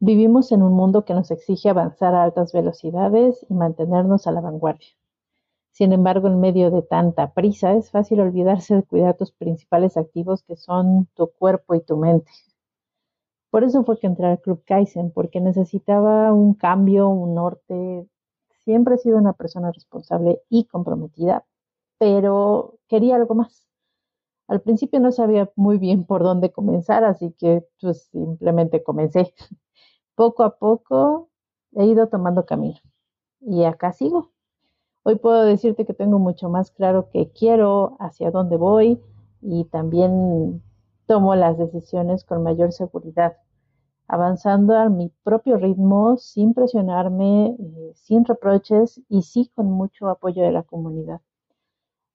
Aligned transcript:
Vivimos 0.00 0.52
en 0.52 0.62
un 0.62 0.74
mundo 0.74 1.04
que 1.04 1.12
nos 1.12 1.30
exige 1.32 1.70
avanzar 1.70 2.14
a 2.14 2.22
altas 2.22 2.52
velocidades 2.52 3.44
y 3.48 3.54
mantenernos 3.54 4.28
a 4.28 4.32
la 4.32 4.40
vanguardia. 4.40 4.86
Sin 5.72 5.92
embargo, 5.92 6.28
en 6.28 6.40
medio 6.40 6.70
de 6.70 6.82
tanta 6.82 7.32
prisa, 7.32 7.74
es 7.74 7.90
fácil 7.90 8.20
olvidarse 8.20 8.76
de 8.76 8.82
cuidar 8.84 9.16
tus 9.16 9.32
principales 9.32 9.96
activos 9.96 10.42
que 10.44 10.56
son 10.56 11.08
tu 11.14 11.30
cuerpo 11.32 11.74
y 11.74 11.80
tu 11.80 11.96
mente. 11.96 12.30
Por 13.50 13.64
eso 13.64 13.84
fue 13.84 13.98
que 13.98 14.06
entré 14.06 14.26
al 14.26 14.40
Club 14.40 14.62
Kaizen, 14.64 15.10
porque 15.10 15.40
necesitaba 15.40 16.32
un 16.32 16.54
cambio, 16.54 17.08
un 17.08 17.34
norte. 17.34 18.06
Siempre 18.64 18.96
he 18.96 18.98
sido 18.98 19.18
una 19.18 19.32
persona 19.32 19.72
responsable 19.72 20.42
y 20.48 20.66
comprometida, 20.66 21.44
pero 21.98 22.78
quería 22.88 23.16
algo 23.16 23.34
más. 23.34 23.66
Al 24.48 24.60
principio 24.62 25.00
no 25.00 25.12
sabía 25.12 25.50
muy 25.56 25.78
bien 25.78 26.04
por 26.04 26.22
dónde 26.22 26.52
comenzar, 26.52 27.04
así 27.04 27.32
que 27.38 27.64
pues 27.80 28.08
simplemente 28.12 28.82
comencé. 28.82 29.34
Poco 30.18 30.42
a 30.42 30.58
poco 30.58 31.28
he 31.76 31.84
ido 31.86 32.08
tomando 32.08 32.44
camino 32.44 32.80
y 33.40 33.62
acá 33.62 33.92
sigo. 33.92 34.32
Hoy 35.04 35.14
puedo 35.14 35.44
decirte 35.44 35.86
que 35.86 35.94
tengo 35.94 36.18
mucho 36.18 36.48
más 36.48 36.72
claro 36.72 37.08
qué 37.12 37.30
quiero, 37.30 37.96
hacia 38.00 38.32
dónde 38.32 38.56
voy 38.56 39.00
y 39.40 39.66
también 39.66 40.60
tomo 41.06 41.36
las 41.36 41.56
decisiones 41.56 42.24
con 42.24 42.42
mayor 42.42 42.72
seguridad, 42.72 43.36
avanzando 44.08 44.76
a 44.76 44.88
mi 44.88 45.12
propio 45.22 45.56
ritmo, 45.56 46.16
sin 46.16 46.52
presionarme, 46.52 47.56
eh, 47.56 47.92
sin 47.94 48.24
reproches 48.24 49.00
y 49.08 49.22
sí 49.22 49.52
con 49.54 49.70
mucho 49.70 50.08
apoyo 50.08 50.42
de 50.42 50.50
la 50.50 50.64
comunidad. 50.64 51.20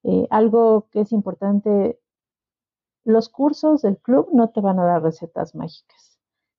Eh, 0.04 0.28
algo 0.30 0.90
que 0.92 1.00
es 1.00 1.14
importante, 1.14 1.98
los 3.06 3.30
cursos 3.30 3.82
del 3.82 3.98
club 3.98 4.28
no 4.34 4.50
te 4.50 4.60
van 4.60 4.78
a 4.80 4.84
dar 4.84 5.02
recetas 5.04 5.56
mágicas, 5.56 6.13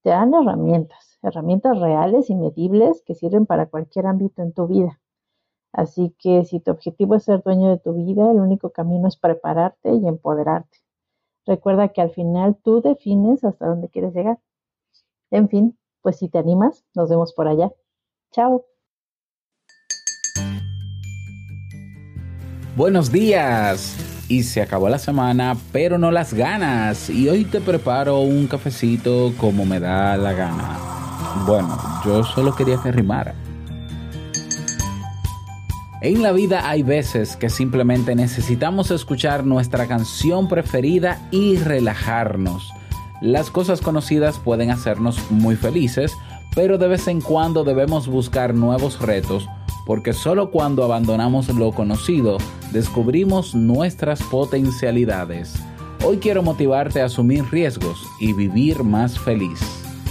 te 0.04 0.10
dan 0.10 0.34
herramientas, 0.34 1.18
herramientas 1.22 1.80
reales 1.80 2.28
y 2.28 2.34
medibles 2.34 3.02
que 3.06 3.14
sirven 3.14 3.46
para 3.46 3.66
cualquier 3.66 4.06
ámbito 4.06 4.42
en 4.42 4.52
tu 4.52 4.66
vida. 4.66 5.00
Así 5.72 6.14
que 6.18 6.44
si 6.44 6.60
tu 6.60 6.70
objetivo 6.70 7.14
es 7.14 7.24
ser 7.24 7.42
dueño 7.42 7.70
de 7.70 7.78
tu 7.78 7.94
vida, 7.94 8.30
el 8.30 8.36
único 8.36 8.68
camino 8.68 9.08
es 9.08 9.16
prepararte 9.16 9.94
y 9.94 10.06
empoderarte. 10.06 10.76
Recuerda 11.46 11.88
que 11.88 12.02
al 12.02 12.10
final 12.10 12.54
tú 12.62 12.82
defines 12.82 13.44
hasta 13.44 13.66
dónde 13.66 13.88
quieres 13.88 14.14
llegar. 14.14 14.38
En 15.30 15.48
fin, 15.48 15.78
pues 16.02 16.18
si 16.18 16.28
te 16.28 16.36
animas, 16.36 16.84
nos 16.94 17.08
vemos 17.08 17.32
por 17.32 17.48
allá. 17.48 17.72
Chao. 18.30 18.66
Buenos 22.76 23.10
días. 23.10 24.13
Y 24.28 24.44
se 24.44 24.62
acabó 24.62 24.88
la 24.88 24.98
semana, 24.98 25.56
pero 25.72 25.98
no 25.98 26.10
las 26.10 26.32
ganas. 26.32 27.10
Y 27.10 27.28
hoy 27.28 27.44
te 27.44 27.60
preparo 27.60 28.20
un 28.20 28.46
cafecito 28.46 29.32
como 29.36 29.64
me 29.64 29.80
da 29.80 30.16
la 30.16 30.32
gana. 30.32 30.78
Bueno, 31.46 31.78
yo 32.04 32.24
solo 32.24 32.54
quería 32.54 32.78
que 32.82 32.90
rimara. 32.90 33.34
En 36.00 36.22
la 36.22 36.32
vida 36.32 36.68
hay 36.68 36.82
veces 36.82 37.36
que 37.36 37.48
simplemente 37.48 38.14
necesitamos 38.14 38.90
escuchar 38.90 39.44
nuestra 39.44 39.86
canción 39.86 40.48
preferida 40.48 41.18
y 41.30 41.56
relajarnos. 41.56 42.72
Las 43.20 43.50
cosas 43.50 43.80
conocidas 43.80 44.38
pueden 44.38 44.70
hacernos 44.70 45.30
muy 45.30 45.56
felices, 45.56 46.12
pero 46.54 46.76
de 46.76 46.88
vez 46.88 47.08
en 47.08 47.20
cuando 47.20 47.64
debemos 47.64 48.06
buscar 48.06 48.54
nuevos 48.54 49.00
retos 49.00 49.48
porque 49.84 50.12
solo 50.12 50.50
cuando 50.50 50.84
abandonamos 50.84 51.48
lo 51.48 51.72
conocido 51.72 52.38
descubrimos 52.74 53.54
nuestras 53.54 54.20
potencialidades. 54.24 55.54
Hoy 56.04 56.18
quiero 56.18 56.42
motivarte 56.42 57.00
a 57.00 57.06
asumir 57.06 57.44
riesgos 57.50 57.96
y 58.20 58.32
vivir 58.34 58.82
más 58.82 59.18
feliz. 59.18 59.60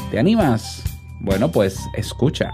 ¿Te 0.09 0.17
animas? 0.17 0.81
Bueno, 1.19 1.51
pues 1.51 1.77
escucha. 1.95 2.53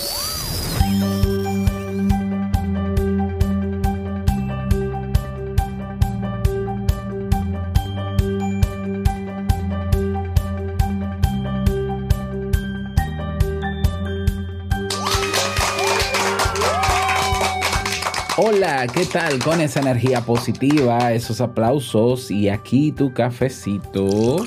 Hola, 18.53 18.85
¿qué 18.93 19.05
tal? 19.05 19.39
Con 19.39 19.61
esa 19.61 19.79
energía 19.79 20.21
positiva, 20.21 21.13
esos 21.13 21.39
aplausos 21.39 22.29
y 22.29 22.49
aquí 22.49 22.91
tu 22.91 23.13
cafecito. 23.13 24.45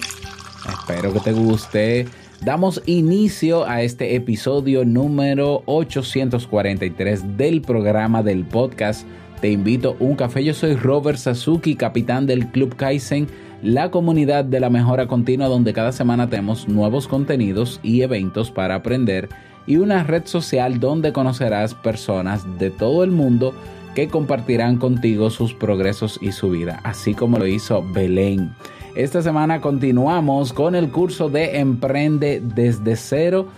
Espero 0.69 1.13
que 1.15 1.21
te 1.21 1.33
guste. 1.33 2.07
Damos 2.43 2.83
inicio 2.85 3.67
a 3.67 3.81
este 3.81 4.15
episodio 4.15 4.85
número 4.85 5.63
843 5.65 7.39
del 7.39 7.63
programa 7.63 8.23
del 8.23 8.45
podcast. 8.45 9.07
Te 9.41 9.51
invito 9.51 9.97
un 10.01 10.17
café. 10.17 10.45
Yo 10.45 10.53
soy 10.53 10.75
Robert 10.75 11.17
Sasuki, 11.19 11.75
capitán 11.75 12.27
del 12.27 12.49
Club 12.49 12.77
Kaizen, 12.77 13.27
la 13.63 13.91
comunidad 13.91 14.45
de 14.45 14.61
la 14.61 14.69
mejora 14.69 15.07
continua 15.07 15.49
donde 15.49 15.73
cada 15.73 15.93
semana 15.93 16.29
tenemos 16.29 16.69
nuevos 16.69 17.09
contenidos 17.09 17.81
y 17.83 18.03
eventos 18.03 18.51
para 18.51 18.75
aprender 18.75 19.31
y 19.67 19.77
una 19.77 20.05
red 20.05 20.27
social 20.27 20.79
donde 20.79 21.13
conocerás 21.13 21.75
personas 21.75 22.45
de 22.59 22.71
todo 22.71 23.03
el 23.03 23.11
mundo 23.11 23.55
que 23.95 24.09
compartirán 24.09 24.79
contigo 24.79 25.31
sus 25.31 25.55
progresos 25.55 26.19
y 26.21 26.33
su 26.33 26.51
vida, 26.51 26.81
así 26.85 27.15
como 27.15 27.39
lo 27.39 27.47
hizo 27.47 27.85
Belén. 27.93 28.55
Esta 28.95 29.23
semana 29.23 29.61
continuamos 29.61 30.53
con 30.53 30.75
el 30.75 30.91
curso 30.91 31.29
de 31.29 31.59
Emprende 31.59 32.43
desde 32.43 32.97
cero 32.97 33.49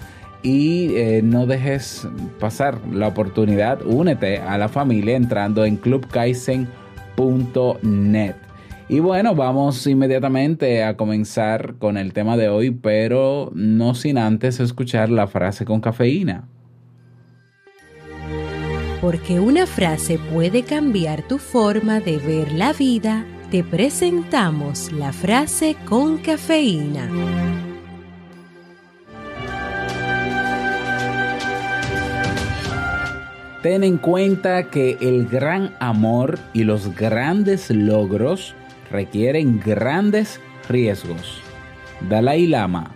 y 0.42 0.94
eh, 0.94 1.22
no 1.22 1.46
dejes 1.46 2.06
pasar 2.38 2.78
la 2.92 3.08
oportunidad, 3.08 3.80
únete 3.84 4.38
a 4.38 4.58
la 4.58 4.68
familia 4.68 5.16
entrando 5.16 5.64
en 5.64 5.76
clubkaizen.net. 5.76 8.36
Y 8.88 9.00
bueno, 9.00 9.34
vamos 9.34 9.84
inmediatamente 9.88 10.84
a 10.84 10.96
comenzar 10.96 11.74
con 11.78 11.96
el 11.96 12.12
tema 12.12 12.36
de 12.36 12.48
hoy, 12.48 12.70
pero 12.70 13.50
no 13.52 13.96
sin 13.96 14.16
antes 14.16 14.60
escuchar 14.60 15.10
la 15.10 15.26
frase 15.26 15.64
con 15.64 15.80
cafeína. 15.80 16.44
Porque 19.06 19.38
una 19.38 19.68
frase 19.68 20.18
puede 20.18 20.64
cambiar 20.64 21.22
tu 21.22 21.38
forma 21.38 22.00
de 22.00 22.18
ver 22.18 22.50
la 22.50 22.72
vida, 22.72 23.24
te 23.52 23.62
presentamos 23.62 24.90
la 24.90 25.12
frase 25.12 25.76
con 25.84 26.18
cafeína. 26.18 27.08
Ten 33.62 33.84
en 33.84 33.96
cuenta 33.98 34.70
que 34.70 34.98
el 35.00 35.28
gran 35.28 35.76
amor 35.78 36.40
y 36.52 36.64
los 36.64 36.92
grandes 36.96 37.70
logros 37.70 38.56
requieren 38.90 39.60
grandes 39.60 40.40
riesgos. 40.68 41.40
Dalai 42.08 42.48
Lama. 42.48 42.95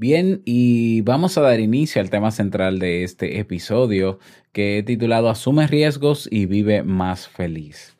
Bien, 0.00 0.42
y 0.44 1.00
vamos 1.00 1.36
a 1.36 1.40
dar 1.40 1.58
inicio 1.58 2.00
al 2.00 2.08
tema 2.08 2.30
central 2.30 2.78
de 2.78 3.02
este 3.02 3.40
episodio 3.40 4.20
que 4.52 4.78
he 4.78 4.84
titulado 4.84 5.28
Asume 5.28 5.66
riesgos 5.66 6.28
y 6.30 6.46
vive 6.46 6.84
más 6.84 7.26
feliz. 7.26 7.96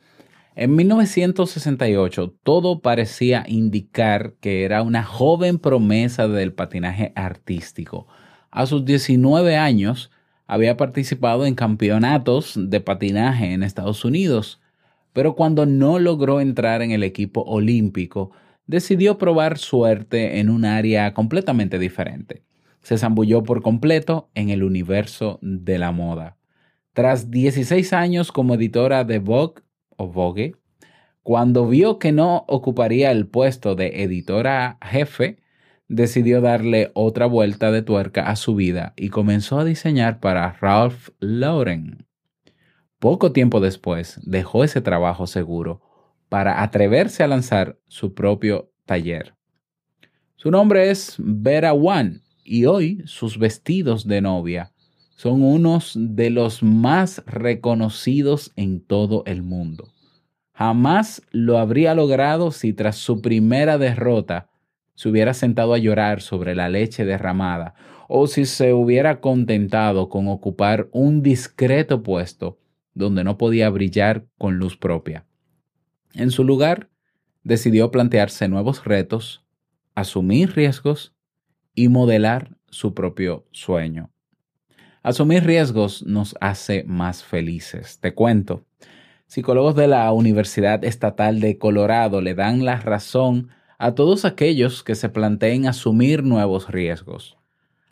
En 0.54 0.76
1968 0.76 2.36
todo 2.44 2.82
parecía 2.82 3.42
indicar 3.48 4.34
que 4.34 4.62
era 4.62 4.82
una 4.82 5.02
joven 5.02 5.58
promesa 5.58 6.28
del 6.28 6.52
patinaje 6.52 7.12
artístico. 7.16 8.06
A 8.52 8.66
sus 8.66 8.84
19 8.84 9.56
años 9.56 10.12
había 10.46 10.76
participado 10.76 11.46
en 11.46 11.56
campeonatos 11.56 12.54
de 12.56 12.80
patinaje 12.80 13.54
en 13.54 13.64
Estados 13.64 14.04
Unidos, 14.04 14.60
pero 15.12 15.34
cuando 15.34 15.66
no 15.66 15.98
logró 15.98 16.40
entrar 16.40 16.80
en 16.80 16.92
el 16.92 17.02
equipo 17.02 17.40
olímpico, 17.40 18.30
decidió 18.68 19.18
probar 19.18 19.58
suerte 19.58 20.38
en 20.38 20.50
un 20.50 20.64
área 20.64 21.12
completamente 21.14 21.80
diferente. 21.80 22.44
Se 22.82 22.96
zambulló 22.96 23.42
por 23.42 23.62
completo 23.62 24.30
en 24.34 24.50
el 24.50 24.62
universo 24.62 25.40
de 25.42 25.78
la 25.78 25.90
moda. 25.90 26.36
Tras 26.92 27.30
16 27.30 27.92
años 27.92 28.30
como 28.30 28.54
editora 28.54 29.04
de 29.04 29.18
Vogue 29.18 29.62
o 29.96 30.06
Vogue, 30.06 30.54
cuando 31.22 31.66
vio 31.66 31.98
que 31.98 32.12
no 32.12 32.44
ocuparía 32.46 33.10
el 33.10 33.26
puesto 33.26 33.74
de 33.74 34.02
editora 34.02 34.78
jefe, 34.82 35.38
decidió 35.88 36.40
darle 36.40 36.90
otra 36.94 37.26
vuelta 37.26 37.72
de 37.72 37.82
tuerca 37.82 38.28
a 38.28 38.36
su 38.36 38.54
vida 38.54 38.92
y 38.96 39.08
comenzó 39.08 39.58
a 39.58 39.64
diseñar 39.64 40.20
para 40.20 40.52
Ralph 40.60 41.08
Lauren. 41.20 42.06
Poco 42.98 43.32
tiempo 43.32 43.60
después 43.60 44.20
dejó 44.24 44.64
ese 44.64 44.80
trabajo 44.80 45.26
seguro 45.26 45.87
para 46.28 46.62
atreverse 46.62 47.22
a 47.22 47.28
lanzar 47.28 47.78
su 47.86 48.14
propio 48.14 48.70
taller. 48.84 49.34
Su 50.36 50.50
nombre 50.50 50.90
es 50.90 51.16
Vera 51.18 51.72
One 51.72 52.20
y 52.44 52.66
hoy 52.66 53.02
sus 53.06 53.38
vestidos 53.38 54.06
de 54.06 54.20
novia 54.20 54.72
son 55.16 55.42
unos 55.42 55.94
de 55.96 56.30
los 56.30 56.62
más 56.62 57.22
reconocidos 57.26 58.52
en 58.54 58.80
todo 58.80 59.24
el 59.26 59.42
mundo. 59.42 59.92
Jamás 60.52 61.22
lo 61.30 61.58
habría 61.58 61.94
logrado 61.94 62.50
si 62.50 62.72
tras 62.72 62.96
su 62.96 63.20
primera 63.20 63.78
derrota 63.78 64.48
se 64.94 65.08
hubiera 65.08 65.34
sentado 65.34 65.74
a 65.74 65.78
llorar 65.78 66.20
sobre 66.20 66.56
la 66.56 66.68
leche 66.68 67.04
derramada 67.04 67.74
o 68.08 68.26
si 68.26 68.46
se 68.46 68.72
hubiera 68.72 69.20
contentado 69.20 70.08
con 70.08 70.26
ocupar 70.26 70.88
un 70.92 71.22
discreto 71.22 72.02
puesto 72.02 72.58
donde 72.94 73.22
no 73.22 73.38
podía 73.38 73.70
brillar 73.70 74.26
con 74.38 74.56
luz 74.56 74.76
propia. 74.76 75.27
En 76.18 76.32
su 76.32 76.42
lugar, 76.42 76.88
decidió 77.44 77.92
plantearse 77.92 78.48
nuevos 78.48 78.84
retos, 78.84 79.44
asumir 79.94 80.52
riesgos 80.56 81.14
y 81.76 81.86
modelar 81.86 82.56
su 82.70 82.92
propio 82.92 83.46
sueño. 83.52 84.10
Asumir 85.04 85.44
riesgos 85.44 86.02
nos 86.02 86.34
hace 86.40 86.82
más 86.82 87.22
felices. 87.22 88.00
Te 88.00 88.14
cuento, 88.14 88.64
psicólogos 89.28 89.76
de 89.76 89.86
la 89.86 90.10
Universidad 90.10 90.84
Estatal 90.84 91.38
de 91.38 91.56
Colorado 91.56 92.20
le 92.20 92.34
dan 92.34 92.64
la 92.64 92.80
razón 92.80 93.50
a 93.78 93.94
todos 93.94 94.24
aquellos 94.24 94.82
que 94.82 94.96
se 94.96 95.10
planteen 95.10 95.68
asumir 95.68 96.24
nuevos 96.24 96.68
riesgos. 96.68 97.38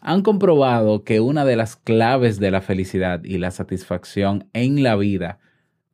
Han 0.01 0.23
comprobado 0.23 1.05
que 1.05 1.21
una 1.21 1.45
de 1.45 1.55
las 1.55 1.77
claves 1.77 2.41
de 2.41 2.51
la 2.51 2.61
felicidad 2.61 3.23
y 3.23 3.39
la 3.39 3.53
satisfacción 3.53 4.51
en 4.53 4.83
la 4.83 4.97
vida 4.97 5.39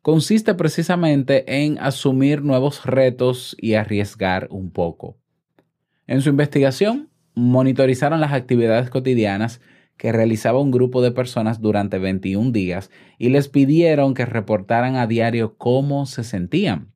consiste 0.02 0.54
precisamente 0.54 1.62
en 1.62 1.78
asumir 1.78 2.42
nuevos 2.42 2.84
retos 2.84 3.56
y 3.58 3.74
arriesgar 3.74 4.48
un 4.50 4.70
poco. 4.70 5.16
En 6.08 6.20
su 6.20 6.30
investigación, 6.30 7.08
monitorizaron 7.34 8.20
las 8.20 8.32
actividades 8.32 8.90
cotidianas 8.90 9.60
que 9.96 10.10
realizaba 10.10 10.58
un 10.58 10.72
grupo 10.72 11.00
de 11.00 11.12
personas 11.12 11.60
durante 11.60 11.98
21 11.98 12.50
días 12.50 12.90
y 13.18 13.28
les 13.28 13.48
pidieron 13.48 14.14
que 14.14 14.26
reportaran 14.26 14.96
a 14.96 15.06
diario 15.06 15.56
cómo 15.56 16.06
se 16.06 16.24
sentían. 16.24 16.92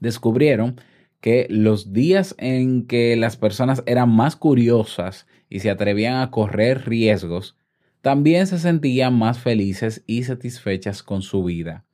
Descubrieron 0.00 0.80
que 1.22 1.46
los 1.48 1.94
días 1.94 2.34
en 2.36 2.86
que 2.86 3.16
las 3.16 3.38
personas 3.38 3.82
eran 3.86 4.10
más 4.10 4.36
curiosas 4.36 5.26
y 5.48 5.60
se 5.60 5.70
atrevían 5.70 6.20
a 6.20 6.30
correr 6.30 6.86
riesgos, 6.86 7.56
también 8.02 8.46
se 8.46 8.58
sentían 8.58 9.18
más 9.18 9.38
felices 9.38 10.04
y 10.06 10.24
satisfechas 10.24 11.02
con 11.02 11.22
su 11.22 11.42
vida. 11.42 11.86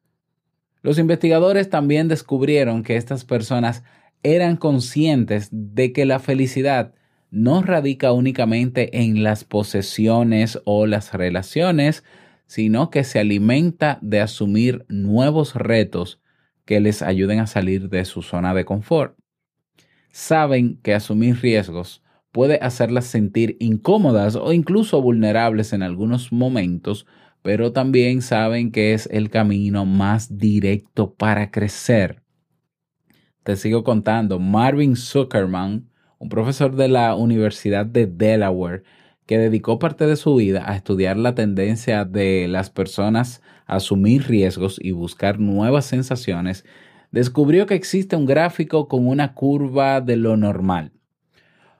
Los 0.82 0.98
investigadores 0.98 1.68
también 1.68 2.08
descubrieron 2.08 2.82
que 2.82 2.96
estas 2.96 3.24
personas 3.24 3.84
eran 4.22 4.56
conscientes 4.56 5.48
de 5.52 5.92
que 5.92 6.04
la 6.06 6.18
felicidad 6.18 6.94
no 7.30 7.62
radica 7.62 8.12
únicamente 8.12 9.00
en 9.02 9.22
las 9.22 9.44
posesiones 9.44 10.60
o 10.64 10.86
las 10.86 11.14
relaciones, 11.14 12.04
sino 12.46 12.90
que 12.90 13.04
se 13.04 13.20
alimenta 13.20 13.98
de 14.02 14.20
asumir 14.20 14.84
nuevos 14.88 15.54
retos 15.54 16.20
que 16.64 16.80
les 16.80 17.02
ayuden 17.02 17.40
a 17.40 17.46
salir 17.46 17.88
de 17.88 18.04
su 18.04 18.22
zona 18.22 18.54
de 18.54 18.64
confort. 18.64 19.16
Saben 20.10 20.78
que 20.82 20.94
asumir 20.94 21.40
riesgos 21.40 22.02
puede 22.32 22.58
hacerlas 22.62 23.06
sentir 23.06 23.56
incómodas 23.60 24.36
o 24.36 24.52
incluso 24.52 25.00
vulnerables 25.00 25.72
en 25.72 25.82
algunos 25.82 26.32
momentos, 26.32 27.06
pero 27.42 27.72
también 27.72 28.22
saben 28.22 28.70
que 28.70 28.92
es 28.92 29.08
el 29.10 29.30
camino 29.30 29.86
más 29.86 30.38
directo 30.38 31.14
para 31.14 31.50
crecer. 31.50 32.22
Te 33.42 33.56
sigo 33.56 33.84
contando, 33.84 34.38
Marvin 34.38 34.96
Zuckerman, 34.96 35.88
un 36.18 36.28
profesor 36.28 36.76
de 36.76 36.88
la 36.88 37.14
Universidad 37.14 37.86
de 37.86 38.06
Delaware, 38.06 38.82
que 39.24 39.38
dedicó 39.38 39.78
parte 39.78 40.06
de 40.06 40.16
su 40.16 40.34
vida 40.34 40.64
a 40.66 40.76
estudiar 40.76 41.16
la 41.16 41.34
tendencia 41.34 42.04
de 42.04 42.48
las 42.48 42.68
personas 42.68 43.40
a 43.66 43.76
asumir 43.76 44.26
riesgos 44.26 44.78
y 44.82 44.90
buscar 44.90 45.38
nuevas 45.38 45.86
sensaciones, 45.86 46.64
descubrió 47.12 47.66
que 47.66 47.74
existe 47.74 48.16
un 48.16 48.26
gráfico 48.26 48.88
con 48.88 49.06
una 49.06 49.34
curva 49.34 50.00
de 50.00 50.16
lo 50.16 50.36
normal. 50.36 50.92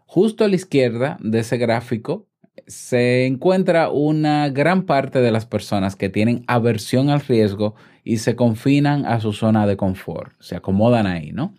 Justo 0.07 0.45
a 0.45 0.49
la 0.49 0.57
izquierda 0.57 1.19
de 1.21 1.41
ese 1.41 1.59
gráfico 1.59 2.30
se 2.67 3.27
encuentra 3.27 3.91
una 3.91 4.49
gran 4.49 4.85
parte 4.85 5.21
de 5.21 5.31
las 5.31 5.47
personas 5.47 5.97
que 5.97 6.09
tienen 6.09 6.45
aversión 6.47 7.11
al 7.11 7.21
riesgo 7.21 7.75
y 8.05 8.19
se 8.19 8.37
confinan 8.37 9.07
a 9.07 9.21
su 9.21 9.33
zona 9.33 9.67
de 9.67 9.77
confort, 9.77 10.33
se 10.41 10.57
acomodan 10.57 11.07
ahí, 11.07 11.33
¿no? 11.33 11.55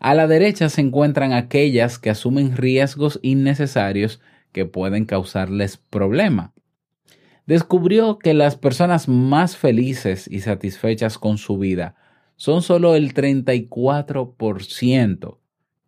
A 0.00 0.14
la 0.14 0.26
derecha 0.26 0.68
se 0.68 0.80
encuentran 0.80 1.32
aquellas 1.32 1.98
que 1.98 2.10
asumen 2.10 2.56
riesgos 2.56 3.18
innecesarios 3.22 4.20
que 4.52 4.64
pueden 4.64 5.06
causarles 5.06 5.76
problema. 5.76 6.52
Descubrió 7.46 8.18
que 8.18 8.34
las 8.34 8.56
personas 8.56 9.08
más 9.08 9.56
felices 9.56 10.28
y 10.30 10.40
satisfechas 10.40 11.18
con 11.18 11.38
su 11.38 11.58
vida 11.58 11.96
son 12.36 12.62
solo 12.62 12.94
el 12.94 13.14
34% 13.14 15.38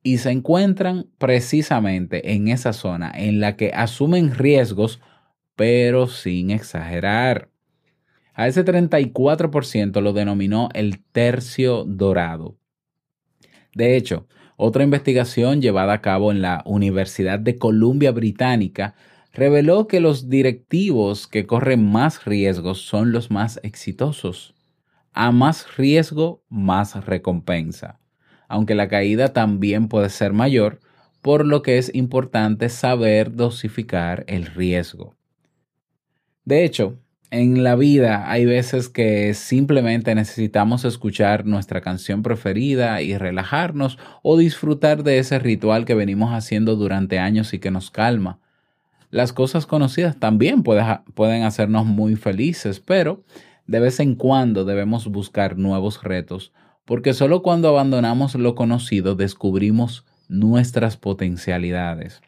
y 0.02 0.18
se 0.18 0.30
encuentran 0.30 1.06
precisamente 1.18 2.32
en 2.32 2.48
esa 2.48 2.72
zona 2.72 3.12
en 3.14 3.40
la 3.40 3.56
que 3.56 3.72
asumen 3.74 4.34
riesgos, 4.34 5.00
pero 5.56 6.06
sin 6.06 6.50
exagerar. 6.50 7.50
A 8.34 8.48
ese 8.48 8.64
34% 8.64 10.00
lo 10.00 10.12
denominó 10.12 10.70
el 10.72 11.02
tercio 11.04 11.84
dorado. 11.84 12.56
De 13.74 13.96
hecho, 13.96 14.26
otra 14.56 14.82
investigación 14.82 15.60
llevada 15.60 15.92
a 15.94 16.00
cabo 16.00 16.32
en 16.32 16.42
la 16.42 16.62
Universidad 16.64 17.38
de 17.38 17.58
Columbia 17.58 18.12
Británica 18.12 18.94
reveló 19.32 19.86
que 19.86 20.00
los 20.00 20.28
directivos 20.28 21.26
que 21.26 21.46
corren 21.46 21.90
más 21.90 22.24
riesgos 22.24 22.80
son 22.80 23.12
los 23.12 23.30
más 23.30 23.60
exitosos. 23.62 24.54
A 25.12 25.32
más 25.32 25.76
riesgo, 25.76 26.42
más 26.48 27.04
recompensa. 27.04 27.99
Aunque 28.50 28.74
la 28.74 28.88
caída 28.88 29.32
también 29.32 29.86
puede 29.86 30.10
ser 30.10 30.32
mayor, 30.32 30.80
por 31.22 31.46
lo 31.46 31.62
que 31.62 31.78
es 31.78 31.94
importante 31.94 32.68
saber 32.68 33.36
dosificar 33.36 34.24
el 34.26 34.46
riesgo. 34.46 35.14
De 36.44 36.64
hecho, 36.64 36.98
en 37.30 37.62
la 37.62 37.76
vida 37.76 38.28
hay 38.28 38.46
veces 38.46 38.88
que 38.88 39.34
simplemente 39.34 40.16
necesitamos 40.16 40.84
escuchar 40.84 41.46
nuestra 41.46 41.80
canción 41.80 42.24
preferida 42.24 43.02
y 43.02 43.16
relajarnos 43.16 43.98
o 44.24 44.36
disfrutar 44.36 45.04
de 45.04 45.18
ese 45.18 45.38
ritual 45.38 45.84
que 45.84 45.94
venimos 45.94 46.32
haciendo 46.32 46.74
durante 46.74 47.20
años 47.20 47.54
y 47.54 47.60
que 47.60 47.70
nos 47.70 47.92
calma. 47.92 48.40
Las 49.12 49.32
cosas 49.32 49.64
conocidas 49.66 50.18
también 50.18 50.64
pueden 50.64 51.44
hacernos 51.44 51.86
muy 51.86 52.16
felices, 52.16 52.80
pero 52.80 53.22
de 53.68 53.78
vez 53.78 54.00
en 54.00 54.16
cuando 54.16 54.64
debemos 54.64 55.06
buscar 55.06 55.56
nuevos 55.56 56.02
retos, 56.02 56.52
porque 56.90 57.14
solo 57.14 57.40
cuando 57.40 57.68
abandonamos 57.68 58.34
lo 58.34 58.56
conocido 58.56 59.14
descubrimos 59.14 60.04
nuestras 60.26 60.96
potencialidades. 60.96 62.20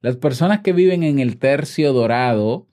Las 0.00 0.16
personas 0.16 0.60
que 0.60 0.72
viven 0.72 1.02
en 1.02 1.18
el 1.18 1.36
tercio 1.36 1.92
dorado 1.92 2.66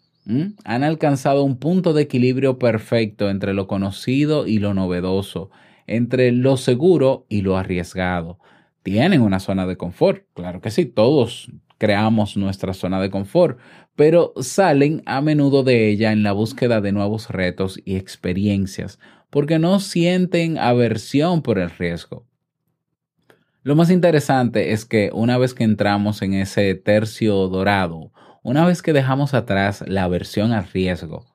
han 0.64 0.84
alcanzado 0.86 1.44
un 1.44 1.58
punto 1.58 1.92
de 1.92 2.04
equilibrio 2.04 2.58
perfecto 2.58 3.30
entre 3.30 3.54
lo 3.54 3.68
conocido 3.68 4.48
y 4.48 4.60
lo 4.60 4.74
novedoso, 4.74 5.52
entre 5.88 6.32
lo 6.32 6.56
seguro 6.56 7.26
y 7.28 7.42
lo 7.42 7.58
arriesgado. 7.58 8.40
Tienen 8.82 9.20
una 9.22 9.42
zona 9.42 9.68
de 9.68 9.76
confort, 9.76 10.24
claro 10.34 10.62
que 10.62 10.72
sí, 10.72 10.86
todos 10.86 11.52
creamos 11.80 12.38
nuestra 12.38 12.74
zona 12.74 13.02
de 13.02 13.10
confort, 13.10 13.60
pero 13.98 14.32
salen 14.40 15.04
a 15.06 15.20
menudo 15.20 15.64
de 15.64 15.90
ella 15.90 16.14
en 16.14 16.24
la 16.24 16.32
búsqueda 16.32 16.80
de 16.80 16.94
nuevos 16.94 17.30
retos 17.30 17.78
y 17.84 17.98
experiencias, 17.98 19.00
porque 19.34 19.58
no 19.58 19.80
sienten 19.80 20.60
aversión 20.60 21.42
por 21.42 21.58
el 21.58 21.72
riesgo. 21.72 22.28
Lo 23.64 23.76
más 23.76 23.90
interesante 23.90 24.74
es 24.74 24.86
que 24.86 25.10
una 25.12 25.40
vez 25.40 25.56
que 25.56 25.64
entramos 25.64 26.22
en 26.22 26.36
ese 26.36 26.76
tercio 26.76 27.48
dorado, 27.48 28.12
una 28.44 28.64
vez 28.64 28.84
que 28.84 28.94
dejamos 28.94 29.34
atrás 29.34 29.84
la 29.88 30.04
aversión 30.04 30.52
al 30.52 30.68
riesgo, 30.68 31.26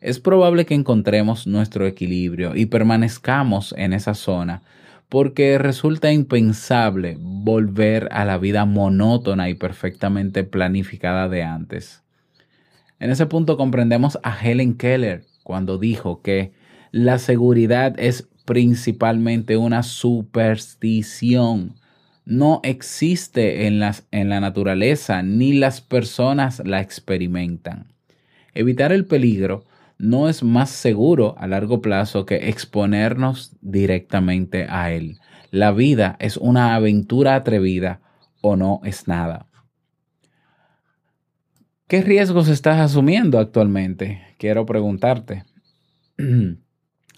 es 0.00 0.18
probable 0.18 0.66
que 0.66 0.74
encontremos 0.74 1.46
nuestro 1.46 1.86
equilibrio 1.86 2.56
y 2.56 2.66
permanezcamos 2.66 3.72
en 3.78 3.92
esa 3.92 4.14
zona 4.14 4.62
porque 5.08 5.56
resulta 5.56 6.10
impensable 6.10 7.16
volver 7.20 8.08
a 8.10 8.24
la 8.24 8.36
vida 8.36 8.64
monótona 8.64 9.48
y 9.48 9.54
perfectamente 9.54 10.42
planificada 10.42 11.28
de 11.28 11.44
antes. 11.44 12.02
En 12.98 13.10
ese 13.10 13.26
punto 13.26 13.56
comprendemos 13.56 14.18
a 14.24 14.36
Helen 14.44 14.74
Keller 14.74 15.22
cuando 15.44 15.78
dijo 15.78 16.20
que 16.20 16.63
la 16.94 17.18
seguridad 17.18 17.98
es 17.98 18.28
principalmente 18.44 19.56
una 19.56 19.82
superstición. 19.82 21.74
No 22.24 22.60
existe 22.62 23.66
en, 23.66 23.80
las, 23.80 24.06
en 24.12 24.28
la 24.28 24.38
naturaleza 24.38 25.24
ni 25.24 25.54
las 25.54 25.80
personas 25.80 26.62
la 26.64 26.80
experimentan. 26.80 27.92
Evitar 28.54 28.92
el 28.92 29.06
peligro 29.06 29.64
no 29.98 30.28
es 30.28 30.44
más 30.44 30.70
seguro 30.70 31.34
a 31.36 31.48
largo 31.48 31.82
plazo 31.82 32.26
que 32.26 32.48
exponernos 32.48 33.56
directamente 33.60 34.68
a 34.68 34.92
él. 34.92 35.18
La 35.50 35.72
vida 35.72 36.14
es 36.20 36.36
una 36.36 36.76
aventura 36.76 37.34
atrevida 37.34 38.02
o 38.40 38.54
no 38.54 38.80
es 38.84 39.08
nada. 39.08 39.48
¿Qué 41.88 42.02
riesgos 42.02 42.46
estás 42.46 42.78
asumiendo 42.78 43.40
actualmente? 43.40 44.22
Quiero 44.38 44.64
preguntarte. 44.64 45.42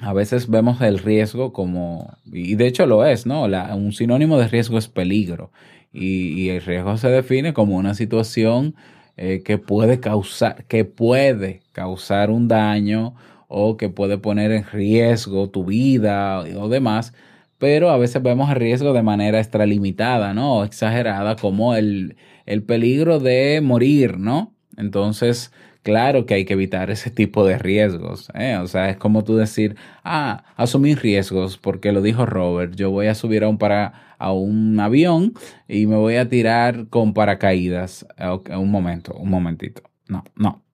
A 0.00 0.12
veces 0.12 0.48
vemos 0.50 0.80
el 0.82 0.98
riesgo 0.98 1.52
como, 1.52 2.16
y 2.30 2.54
de 2.56 2.66
hecho 2.66 2.86
lo 2.86 3.04
es, 3.04 3.26
¿no? 3.26 3.44
un 3.44 3.92
sinónimo 3.92 4.38
de 4.38 4.48
riesgo 4.48 4.78
es 4.78 4.88
peligro. 4.88 5.50
Y, 5.92 6.32
y 6.32 6.50
el 6.50 6.62
riesgo 6.62 6.96
se 6.98 7.08
define 7.08 7.54
como 7.54 7.76
una 7.76 7.94
situación 7.94 8.74
eh, 9.18 9.42
que 9.42 9.56
puede 9.56 9.98
causar, 9.98 10.66
que 10.66 10.84
puede 10.84 11.62
causar 11.72 12.30
un 12.30 12.48
daño 12.48 13.14
o 13.48 13.78
que 13.78 13.88
puede 13.88 14.18
poner 14.18 14.52
en 14.52 14.64
riesgo 14.64 15.48
tu 15.48 15.64
vida 15.64 16.40
o 16.40 16.68
demás, 16.68 17.14
pero 17.58 17.88
a 17.90 17.96
veces 17.96 18.22
vemos 18.22 18.50
el 18.50 18.56
riesgo 18.56 18.92
de 18.92 19.02
manera 19.02 19.38
extralimitada, 19.40 20.34
¿no? 20.34 20.56
O 20.58 20.64
exagerada, 20.64 21.36
como 21.36 21.74
el, 21.74 22.16
el 22.44 22.62
peligro 22.62 23.18
de 23.18 23.60
morir, 23.62 24.18
¿no? 24.18 24.54
Entonces, 24.76 25.50
claro 25.86 26.26
que 26.26 26.34
hay 26.34 26.44
que 26.44 26.54
evitar 26.54 26.90
ese 26.90 27.12
tipo 27.12 27.46
de 27.46 27.58
riesgos. 27.58 28.28
¿eh? 28.34 28.56
O 28.56 28.66
sea, 28.66 28.90
es 28.90 28.96
como 28.96 29.22
tú 29.22 29.36
decir, 29.36 29.76
ah, 30.02 30.42
asumir 30.56 30.98
riesgos, 30.98 31.58
porque 31.58 31.92
lo 31.92 32.02
dijo 32.02 32.26
Robert, 32.26 32.74
yo 32.74 32.90
voy 32.90 33.06
a 33.06 33.14
subir 33.14 33.44
a 33.44 33.48
un, 33.48 33.56
para, 33.56 34.16
a 34.18 34.32
un 34.32 34.80
avión 34.80 35.34
y 35.68 35.86
me 35.86 35.94
voy 35.94 36.16
a 36.16 36.28
tirar 36.28 36.88
con 36.88 37.14
paracaídas. 37.14 38.04
un 38.18 38.68
momento, 38.68 39.14
un 39.14 39.30
momentito. 39.30 39.82
No, 40.08 40.24
no. 40.34 40.64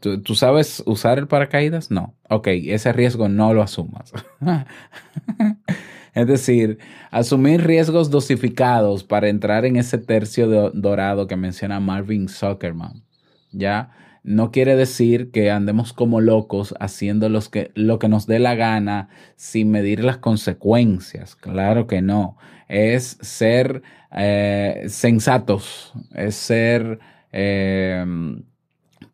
¿Tú, 0.00 0.22
¿Tú, 0.22 0.34
sabes 0.34 0.82
usar 0.86 1.18
el 1.18 1.28
paracaídas? 1.28 1.90
No. 1.90 2.14
Ok, 2.30 2.48
ese 2.48 2.94
riesgo 2.94 3.28
no 3.28 3.52
lo 3.52 3.60
asumas. 3.60 4.10
es 6.14 6.26
decir, 6.26 6.78
asumir 7.10 7.62
riesgos 7.62 8.08
dosificados 8.08 9.04
para 9.04 9.28
entrar 9.28 9.66
en 9.66 9.76
ese 9.76 9.98
tercio 9.98 10.70
dorado 10.70 11.26
que 11.26 11.36
menciona 11.36 11.78
Marvin 11.78 12.30
Zuckerman. 12.30 13.04
¿Ya? 13.52 13.90
No 14.26 14.50
quiere 14.50 14.74
decir 14.74 15.30
que 15.30 15.52
andemos 15.52 15.92
como 15.92 16.20
locos 16.20 16.74
haciendo 16.80 17.28
que, 17.48 17.70
lo 17.74 18.00
que 18.00 18.08
nos 18.08 18.26
dé 18.26 18.40
la 18.40 18.56
gana 18.56 19.08
sin 19.36 19.70
medir 19.70 20.02
las 20.02 20.18
consecuencias. 20.18 21.36
Claro 21.36 21.86
que 21.86 22.02
no. 22.02 22.36
Es 22.68 23.18
ser 23.20 23.82
eh, 24.16 24.86
sensatos, 24.88 25.92
es 26.12 26.34
ser 26.34 26.98
em, 27.30 28.42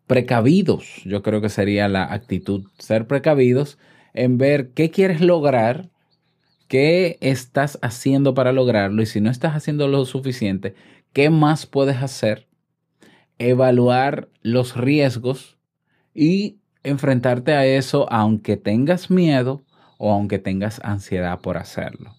precavidos. 0.06 1.02
Yo 1.04 1.22
creo 1.22 1.42
que 1.42 1.50
sería 1.50 1.88
la 1.88 2.10
actitud, 2.10 2.64
ser 2.78 3.06
precavidos 3.06 3.78
en 4.14 4.38
ver 4.38 4.70
qué 4.70 4.90
quieres 4.90 5.20
lograr, 5.20 5.90
qué 6.68 7.18
estás 7.20 7.78
haciendo 7.82 8.32
para 8.32 8.52
lograrlo 8.52 9.02
y 9.02 9.06
si 9.06 9.20
no 9.20 9.30
estás 9.30 9.54
haciendo 9.54 9.88
lo 9.88 10.06
suficiente, 10.06 10.74
qué 11.12 11.28
más 11.28 11.66
puedes 11.66 11.98
hacer 11.98 12.46
evaluar 13.48 14.28
los 14.42 14.76
riesgos 14.76 15.56
y 16.14 16.58
enfrentarte 16.82 17.52
a 17.52 17.66
eso 17.66 18.06
aunque 18.10 18.56
tengas 18.56 19.10
miedo 19.10 19.62
o 19.98 20.12
aunque 20.12 20.38
tengas 20.38 20.80
ansiedad 20.84 21.40
por 21.40 21.56
hacerlo. 21.56 22.14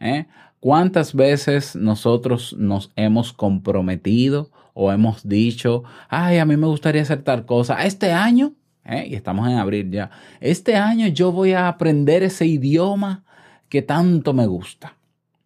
¿eh? 0.00 0.26
¿Cuántas 0.60 1.14
veces 1.14 1.74
nosotros 1.76 2.54
nos 2.58 2.92
hemos 2.96 3.32
comprometido 3.32 4.50
o 4.74 4.92
hemos 4.92 5.26
dicho, 5.28 5.82
ay, 6.08 6.38
a 6.38 6.44
mí 6.44 6.56
me 6.56 6.66
gustaría 6.66 7.02
hacer 7.02 7.22
tal 7.22 7.44
cosa, 7.46 7.84
este 7.84 8.12
año, 8.12 8.52
¿eh? 8.84 9.06
y 9.08 9.14
estamos 9.14 9.48
en 9.48 9.56
abril 9.56 9.90
ya, 9.90 10.10
este 10.40 10.76
año 10.76 11.06
yo 11.08 11.32
voy 11.32 11.52
a 11.52 11.68
aprender 11.68 12.22
ese 12.22 12.46
idioma 12.46 13.24
que 13.68 13.82
tanto 13.82 14.34
me 14.34 14.46
gusta. 14.46 14.96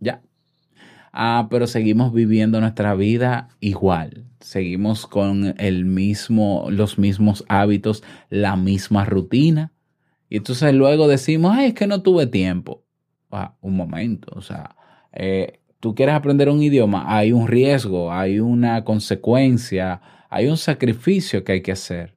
Ya, 0.00 0.20
Ah, 1.18 1.48
pero 1.50 1.66
seguimos 1.66 2.12
viviendo 2.12 2.60
nuestra 2.60 2.94
vida 2.94 3.48
igual. 3.60 4.26
Seguimos 4.40 5.06
con 5.06 5.54
el 5.56 5.86
mismo, 5.86 6.66
los 6.68 6.98
mismos 6.98 7.42
hábitos, 7.48 8.04
la 8.28 8.56
misma 8.56 9.06
rutina. 9.06 9.72
Y 10.28 10.36
entonces 10.36 10.74
luego 10.74 11.08
decimos, 11.08 11.52
ay, 11.56 11.68
es 11.68 11.74
que 11.74 11.86
no 11.86 12.02
tuve 12.02 12.26
tiempo. 12.26 12.84
Ah, 13.30 13.56
un 13.62 13.76
momento, 13.76 14.30
o 14.36 14.42
sea, 14.42 14.76
eh, 15.12 15.60
tú 15.80 15.94
quieres 15.94 16.14
aprender 16.14 16.50
un 16.50 16.62
idioma, 16.62 17.04
hay 17.06 17.32
un 17.32 17.48
riesgo, 17.48 18.12
hay 18.12 18.38
una 18.38 18.84
consecuencia, 18.84 20.02
hay 20.28 20.48
un 20.48 20.58
sacrificio 20.58 21.44
que 21.44 21.52
hay 21.52 21.62
que 21.62 21.72
hacer. 21.72 22.14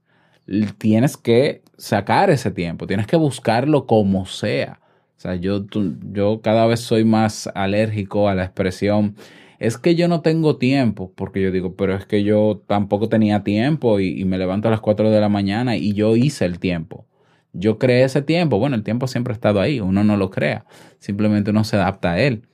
Tienes 0.77 1.15
que 1.15 1.63
sacar 1.77 2.29
ese 2.31 2.51
tiempo, 2.51 2.85
tienes 2.85 3.07
que 3.07 3.15
buscarlo 3.15 3.87
como 3.87 4.25
sea. 4.25 4.81
O 5.19 5.21
sea, 5.21 5.35
yo, 5.35 5.65
yo 6.13 6.39
cada 6.41 6.65
vez 6.65 6.79
soy 6.79 7.03
más 7.03 7.49
alérgico 7.53 8.29
a 8.29 8.35
la 8.35 8.45
expresión. 8.45 9.17
Es 9.59 9.77
que 9.77 9.95
yo 9.95 10.07
no 10.07 10.21
tengo 10.21 10.55
tiempo, 10.55 11.11
porque 11.13 11.41
yo 11.41 11.51
digo, 11.51 11.75
pero 11.75 11.93
es 11.93 12.05
que 12.05 12.23
yo 12.23 12.63
tampoco 12.67 13.09
tenía 13.09 13.43
tiempo 13.43 13.99
y, 13.99 14.23
me 14.23 14.37
levanto 14.37 14.69
a 14.69 14.71
las 14.71 14.79
4 14.79 15.11
de 15.11 15.19
la 15.19 15.27
mañana 15.27 15.75
y 15.75 15.91
yo 15.91 16.15
hice 16.15 16.45
el 16.45 16.59
tiempo. 16.59 17.05
Yo 17.51 17.77
creé 17.77 18.05
ese 18.05 18.21
tiempo. 18.21 18.59
Bueno, 18.59 18.77
el 18.77 18.83
tiempo 18.83 19.07
siempre 19.07 19.33
ha 19.33 19.35
estado 19.35 19.59
ahí, 19.59 19.81
uno 19.81 20.05
no 20.05 20.15
lo 20.15 20.29
crea, 20.29 20.65
simplemente 20.99 21.51
uno 21.51 21.65
se 21.65 21.75
adapta 21.75 22.13
a 22.13 22.21
él, 22.21 22.47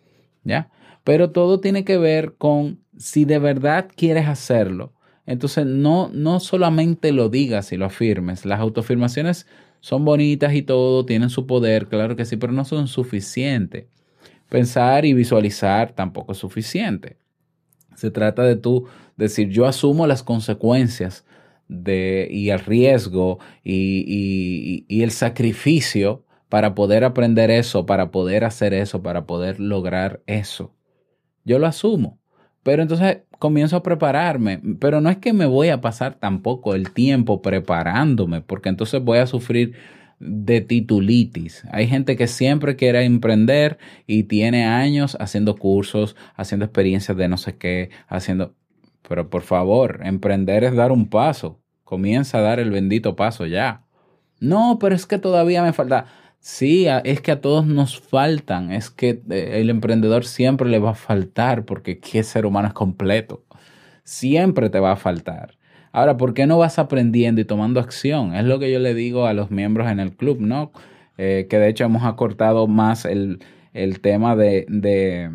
¿ya? 0.43 0.71
Pero 1.03 1.29
todo 1.29 1.59
tiene 1.59 1.85
que 1.85 1.99
ver 1.99 2.33
con 2.35 2.79
si 2.97 3.25
de 3.25 3.37
verdad 3.37 3.89
quieres 3.95 4.27
hacerlo. 4.27 4.95
Entonces, 5.27 5.67
no, 5.67 6.09
no 6.11 6.39
solamente 6.39 7.11
lo 7.11 7.29
digas 7.29 7.71
y 7.71 7.77
lo 7.77 7.85
afirmes. 7.85 8.43
Las 8.43 8.59
autoafirmaciones 8.59 9.45
son 9.85 10.03
bonitas 10.03 10.55
y 10.55 10.63
todo, 10.63 11.05
tienen 11.05 11.29
su 11.29 11.45
poder, 11.45 11.85
claro 11.85 12.15
que 12.15 12.25
sí, 12.25 12.37
pero 12.37 12.51
no 12.51 12.65
son 12.65 12.87
suficientes. 12.87 13.85
Pensar 14.49 15.05
y 15.05 15.13
visualizar 15.13 15.93
tampoco 15.93 16.31
es 16.31 16.39
suficiente. 16.39 17.19
Se 17.95 18.09
trata 18.09 18.41
de 18.41 18.55
tú 18.55 18.87
decir, 19.15 19.49
yo 19.49 19.67
asumo 19.67 20.07
las 20.07 20.23
consecuencias 20.23 21.23
de, 21.67 22.27
y 22.31 22.49
el 22.49 22.61
riesgo 22.61 23.37
y, 23.63 24.85
y 24.87 25.03
el 25.03 25.11
sacrificio 25.11 26.25
para 26.49 26.73
poder 26.73 27.03
aprender 27.03 27.51
eso, 27.51 27.85
para 27.85 28.09
poder 28.09 28.43
hacer 28.43 28.73
eso, 28.73 29.03
para 29.03 29.27
poder 29.27 29.59
lograr 29.59 30.23
eso. 30.25 30.73
Yo 31.43 31.59
lo 31.59 31.67
asumo. 31.67 32.17
Pero 32.63 32.81
entonces 32.81 33.19
comienzo 33.39 33.77
a 33.77 33.83
prepararme, 33.83 34.61
pero 34.79 35.01
no 35.01 35.09
es 35.09 35.17
que 35.17 35.33
me 35.33 35.45
voy 35.45 35.69
a 35.69 35.81
pasar 35.81 36.15
tampoco 36.15 36.75
el 36.75 36.91
tiempo 36.91 37.41
preparándome, 37.41 38.41
porque 38.41 38.69
entonces 38.69 39.03
voy 39.03 39.19
a 39.19 39.27
sufrir 39.27 39.73
de 40.19 40.61
titulitis. 40.61 41.63
Hay 41.71 41.87
gente 41.87 42.15
que 42.15 42.27
siempre 42.27 42.75
quiere 42.75 43.03
emprender 43.03 43.77
y 44.07 44.23
tiene 44.23 44.65
años 44.65 45.17
haciendo 45.19 45.55
cursos, 45.55 46.15
haciendo 46.35 46.65
experiencias 46.65 47.17
de 47.17 47.27
no 47.27 47.37
sé 47.37 47.57
qué, 47.57 47.89
haciendo... 48.07 48.55
Pero 49.07 49.29
por 49.29 49.43
favor, 49.43 49.99
emprender 50.03 50.63
es 50.63 50.75
dar 50.75 50.91
un 50.91 51.09
paso. 51.09 51.59
Comienza 51.83 52.39
a 52.39 52.41
dar 52.41 52.59
el 52.59 52.71
bendito 52.71 53.15
paso 53.15 53.45
ya. 53.45 53.85
No, 54.39 54.79
pero 54.79 54.95
es 54.95 55.05
que 55.05 55.19
todavía 55.19 55.61
me 55.61 55.73
falta 55.73 56.05
Sí, 56.47 56.85
es 57.05 57.21
que 57.21 57.31
a 57.31 57.41
todos 57.41 57.65
nos 57.65 57.99
faltan, 57.99 58.71
es 58.71 58.91
que 58.91 59.19
eh, 59.31 59.61
el 59.61 59.71
emprendedor 59.71 60.25
siempre 60.25 60.69
le 60.69 60.77
va 60.77 60.91
a 60.91 60.93
faltar 60.93 61.65
porque 61.65 61.97
qué 61.99 62.21
ser 62.21 62.45
humano 62.45 62.67
es 62.67 62.73
completo. 62.75 63.43
Siempre 64.03 64.69
te 64.69 64.79
va 64.79 64.91
a 64.91 64.95
faltar. 64.95 65.57
Ahora, 65.91 66.17
¿por 66.17 66.35
qué 66.35 66.45
no 66.45 66.59
vas 66.59 66.77
aprendiendo 66.77 67.41
y 67.41 67.45
tomando 67.45 67.79
acción? 67.79 68.35
Es 68.35 68.45
lo 68.45 68.59
que 68.59 68.71
yo 68.71 68.77
le 68.77 68.93
digo 68.93 69.25
a 69.25 69.33
los 69.33 69.49
miembros 69.49 69.89
en 69.89 69.99
el 69.99 70.15
club, 70.15 70.39
¿no? 70.39 70.71
Eh, 71.17 71.47
que 71.49 71.57
de 71.57 71.67
hecho 71.67 71.85
hemos 71.85 72.03
acortado 72.03 72.67
más 72.67 73.05
el, 73.05 73.39
tema 74.03 74.35
de, 74.35 74.67
de, 74.69 75.31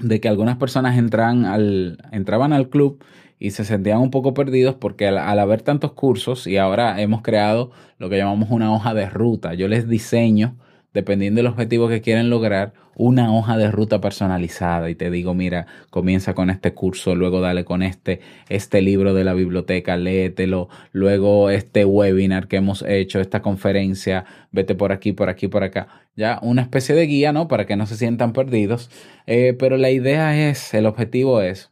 de, 0.00 0.20
que 0.20 0.28
algunas 0.28 0.56
personas 0.56 0.98
entran 0.98 1.44
al, 1.44 1.98
entraban 2.10 2.52
al 2.52 2.70
club 2.70 3.04
y 3.38 3.50
se 3.50 3.64
sentían 3.64 3.98
un 3.98 4.10
poco 4.10 4.34
perdidos 4.34 4.74
porque 4.74 5.06
al, 5.08 5.18
haber 5.18 5.62
tantos 5.62 5.92
cursos 5.92 6.46
y 6.46 6.56
ahora 6.56 7.00
hemos 7.00 7.22
creado 7.22 7.70
lo 7.98 8.08
que 8.08 8.16
llamamos 8.16 8.50
una 8.50 8.72
hoja 8.72 8.94
de 8.94 9.08
ruta, 9.08 9.54
yo 9.54 9.68
les 9.68 9.88
diseño 9.88 10.56
dependiendo 10.94 11.38
del 11.38 11.46
objetivo 11.46 11.88
que 11.88 12.00
quieren 12.00 12.30
lograr, 12.30 12.72
una 12.96 13.32
hoja 13.32 13.56
de 13.56 13.70
ruta 13.70 14.00
personalizada 14.00 14.90
y 14.90 14.96
te 14.96 15.10
digo, 15.10 15.32
mira, 15.32 15.66
comienza 15.90 16.34
con 16.34 16.50
este 16.50 16.74
curso, 16.74 17.14
luego 17.14 17.40
dale 17.40 17.64
con 17.64 17.82
este, 17.82 18.20
este 18.48 18.82
libro 18.82 19.14
de 19.14 19.22
la 19.22 19.34
biblioteca, 19.34 19.96
léetelo, 19.96 20.68
luego 20.90 21.50
este 21.50 21.84
webinar 21.84 22.48
que 22.48 22.56
hemos 22.56 22.82
hecho, 22.82 23.20
esta 23.20 23.40
conferencia, 23.40 24.24
vete 24.50 24.74
por 24.74 24.90
aquí, 24.90 25.12
por 25.12 25.28
aquí, 25.28 25.46
por 25.46 25.62
acá. 25.62 25.86
Ya, 26.16 26.40
una 26.42 26.62
especie 26.62 26.96
de 26.96 27.06
guía, 27.06 27.32
¿no? 27.32 27.46
Para 27.46 27.66
que 27.66 27.76
no 27.76 27.86
se 27.86 27.96
sientan 27.96 28.32
perdidos. 28.32 28.90
Eh, 29.26 29.54
pero 29.56 29.76
la 29.76 29.90
idea 29.90 30.50
es, 30.50 30.74
el 30.74 30.86
objetivo 30.86 31.40
es 31.40 31.70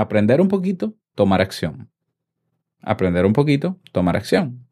aprender 0.00 0.40
un 0.40 0.48
poquito, 0.48 0.94
tomar 1.14 1.40
acción. 1.40 1.90
Aprender 2.82 3.24
un 3.24 3.32
poquito, 3.32 3.78
tomar 3.92 4.16
acción. 4.16 4.66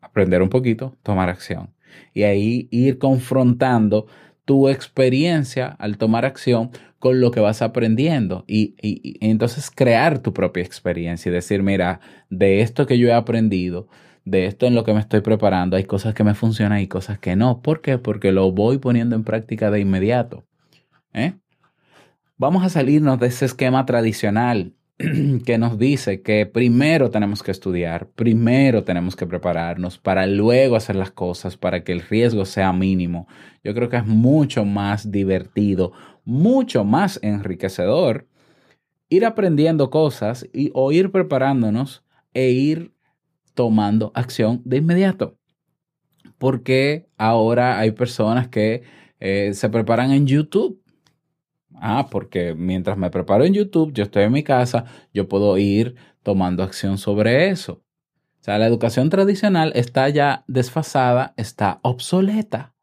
Aprender 0.00 0.42
un 0.42 0.48
poquito, 0.48 0.96
tomar 1.02 1.28
acción. 1.28 1.74
Y 2.12 2.24
ahí 2.24 2.68
ir 2.70 2.98
confrontando 2.98 4.06
tu 4.44 4.68
experiencia 4.68 5.66
al 5.66 5.98
tomar 5.98 6.24
acción 6.24 6.70
con 6.98 7.20
lo 7.20 7.30
que 7.30 7.40
vas 7.40 7.62
aprendiendo 7.62 8.44
y, 8.46 8.74
y, 8.80 9.18
entonces 9.20 9.70
crear 9.70 10.20
tu 10.20 10.32
propia 10.32 10.62
experiencia 10.62 11.30
y 11.30 11.32
decir, 11.32 11.62
mira, 11.62 12.00
de 12.30 12.60
esto 12.60 12.86
que 12.86 12.98
yo 12.98 13.08
he 13.08 13.12
aprendido, 13.12 13.88
de 14.24 14.46
esto 14.46 14.66
en 14.66 14.74
lo 14.74 14.84
que 14.84 14.92
me 14.92 15.00
estoy 15.00 15.20
preparando, 15.20 15.76
hay 15.76 15.84
cosas 15.84 16.14
que 16.14 16.24
me 16.24 16.34
funcionan 16.34 16.80
y 16.80 16.86
cosas 16.86 17.18
que 17.18 17.34
no. 17.34 17.60
¿Por 17.62 17.80
qué? 17.80 17.98
Porque 17.98 18.32
lo 18.32 18.52
voy 18.52 18.78
poniendo 18.78 19.16
en 19.16 19.24
práctica 19.24 19.70
de 19.70 19.80
inmediato. 19.80 20.44
¿eh? 21.12 21.34
Vamos 22.38 22.62
a 22.64 22.68
salirnos 22.68 23.18
de 23.18 23.28
ese 23.28 23.46
esquema 23.46 23.86
tradicional 23.86 24.74
que 25.46 25.56
nos 25.56 25.78
dice 25.78 26.20
que 26.20 26.44
primero 26.44 27.10
tenemos 27.10 27.42
que 27.42 27.50
estudiar, 27.50 28.10
primero 28.10 28.84
tenemos 28.84 29.16
que 29.16 29.26
prepararnos 29.26 29.96
para 29.96 30.26
luego 30.26 30.76
hacer 30.76 30.96
las 30.96 31.10
cosas, 31.10 31.56
para 31.56 31.82
que 31.82 31.92
el 31.92 32.02
riesgo 32.02 32.44
sea 32.44 32.74
mínimo. 32.74 33.26
Yo 33.64 33.72
creo 33.72 33.88
que 33.88 33.96
es 33.96 34.04
mucho 34.04 34.66
más 34.66 35.10
divertido, 35.10 35.92
mucho 36.26 36.84
más 36.84 37.18
enriquecedor 37.22 38.28
ir 39.08 39.24
aprendiendo 39.24 39.88
cosas 39.88 40.46
y, 40.52 40.70
o 40.74 40.92
ir 40.92 41.10
preparándonos 41.10 42.04
e 42.34 42.50
ir 42.50 42.92
tomando 43.54 44.12
acción 44.14 44.60
de 44.66 44.76
inmediato. 44.76 45.38
Porque 46.36 47.08
ahora 47.16 47.78
hay 47.78 47.92
personas 47.92 48.48
que 48.48 48.82
eh, 49.20 49.52
se 49.54 49.70
preparan 49.70 50.12
en 50.12 50.26
YouTube 50.26 50.82
Ah, 51.80 52.08
porque 52.10 52.54
mientras 52.54 52.96
me 52.96 53.10
preparo 53.10 53.44
en 53.44 53.54
YouTube, 53.54 53.92
yo 53.92 54.04
estoy 54.04 54.24
en 54.24 54.32
mi 54.32 54.42
casa, 54.42 54.84
yo 55.12 55.28
puedo 55.28 55.56
ir 55.58 55.96
tomando 56.22 56.62
acción 56.62 56.98
sobre 56.98 57.50
eso. 57.50 57.82
O 58.40 58.44
sea, 58.46 58.58
la 58.58 58.66
educación 58.66 59.10
tradicional 59.10 59.72
está 59.74 60.08
ya 60.08 60.44
desfasada, 60.46 61.34
está 61.36 61.80
obsoleta. 61.82 62.74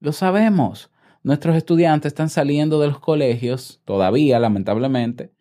Lo 0.00 0.12
sabemos. 0.12 0.90
Nuestros 1.22 1.56
estudiantes 1.56 2.10
están 2.10 2.28
saliendo 2.28 2.80
de 2.80 2.88
los 2.88 3.00
colegios, 3.00 3.80
todavía 3.84 4.38
lamentablemente, 4.38 5.32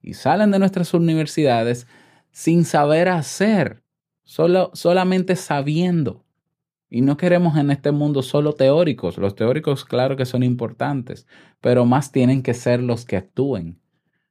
y 0.00 0.14
salen 0.14 0.50
de 0.50 0.58
nuestras 0.58 0.94
universidades 0.94 1.86
sin 2.30 2.64
saber 2.64 3.08
hacer, 3.08 3.82
solo, 4.22 4.70
solamente 4.74 5.34
sabiendo. 5.34 6.23
Y 6.94 7.00
no 7.00 7.16
queremos 7.16 7.56
en 7.56 7.72
este 7.72 7.90
mundo 7.90 8.22
solo 8.22 8.52
teóricos. 8.52 9.18
Los 9.18 9.34
teóricos, 9.34 9.84
claro 9.84 10.14
que 10.14 10.26
son 10.26 10.44
importantes, 10.44 11.26
pero 11.60 11.84
más 11.84 12.12
tienen 12.12 12.40
que 12.40 12.54
ser 12.54 12.80
los 12.80 13.04
que 13.04 13.16
actúen. 13.16 13.80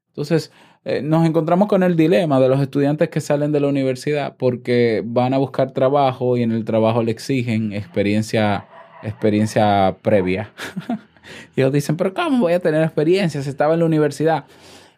Entonces, 0.07 0.49
eh, 0.85 1.01
nos 1.01 1.25
encontramos 1.25 1.67
con 1.67 1.83
el 1.83 1.97
dilema 1.97 2.39
de 2.39 2.47
los 2.47 2.61
estudiantes 2.61 3.09
que 3.09 3.19
salen 3.19 3.51
de 3.51 3.59
la 3.59 3.67
universidad 3.67 4.37
porque 4.37 5.03
van 5.05 5.33
a 5.33 5.39
buscar 5.39 5.71
trabajo 5.71 6.37
y 6.37 6.43
en 6.43 6.53
el 6.53 6.63
trabajo 6.63 7.03
le 7.03 7.11
exigen 7.11 7.73
experiencia, 7.73 8.65
experiencia 9.01 9.97
previa. 10.01 10.53
y 11.57 11.59
ellos 11.59 11.73
dicen, 11.73 11.97
pero 11.97 12.13
¿cómo 12.13 12.39
voy 12.39 12.53
a 12.53 12.61
tener 12.61 12.81
experiencia 12.81 13.41
si 13.41 13.49
estaba 13.49 13.73
en 13.73 13.81
la 13.81 13.87
universidad? 13.87 14.45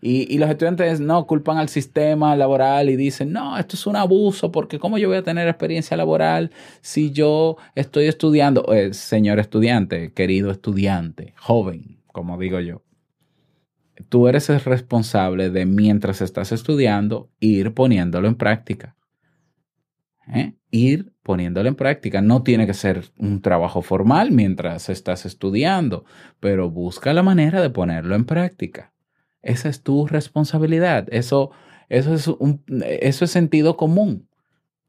Y, 0.07 0.38
los 0.38 0.51
estudiantes 0.51 1.00
no 1.00 1.25
culpan 1.25 1.57
al 1.57 1.67
sistema 1.67 2.35
laboral 2.35 2.91
y 2.91 2.95
dicen, 2.95 3.31
no, 3.31 3.57
esto 3.57 3.75
es 3.75 3.88
un 3.88 3.95
abuso 3.95 4.51
porque 4.51 4.77
¿cómo 4.77 5.00
yo 5.00 5.07
voy 5.07 5.17
a 5.17 5.24
tener 5.24 5.47
experiencia 5.47 5.97
laboral 5.97 6.51
si 6.81 7.12
yo 7.12 7.57
estoy 7.74 8.05
estudiando? 8.05 8.71
Eh, 8.71 8.93
señor 8.93 9.39
estudiante, 9.39 10.13
querido 10.13 10.51
estudiante, 10.51 11.33
joven, 11.39 12.03
como 12.12 12.38
digo 12.38 12.59
yo, 12.59 12.83
tú 14.07 14.27
eres 14.27 14.48
el 14.51 14.59
responsable 14.59 15.50
de 15.50 15.65
mientras 15.65 16.22
estás 16.22 16.51
estudiando 16.51 17.31
ir 17.39 17.74
poniéndolo 17.74 18.27
en 18.27 18.35
práctica. 18.35 18.96
¿Eh? 20.27 20.53
Ir 20.70 21.13
poniéndolo 21.24 21.68
en 21.68 21.75
práctica. 21.75 22.22
No 22.22 22.44
tiene 22.44 22.68
que 22.68 22.75
ser 22.75 23.05
un 23.18 23.41
trabajo 23.41 23.81
formal 23.81 24.31
mientras 24.31 24.87
estás 24.87 25.25
estudiando, 25.25 26.05
pero 26.39 26.70
busca 26.70 27.11
la 27.11 27.24
manera 27.24 27.59
de 27.59 27.72
ponerlo 27.72 28.13
en 28.13 28.25
práctica. 28.25 28.91
Esa 29.46 29.70
es 29.70 29.84
tu 29.84 30.08
responsabilidad. 30.08 31.08
Eso, 31.12 31.51
eso, 31.88 32.16
es, 32.16 32.27
un, 32.27 32.64
eso 32.68 33.25
es 33.25 33.31
sentido 33.31 33.77
común. 33.77 34.27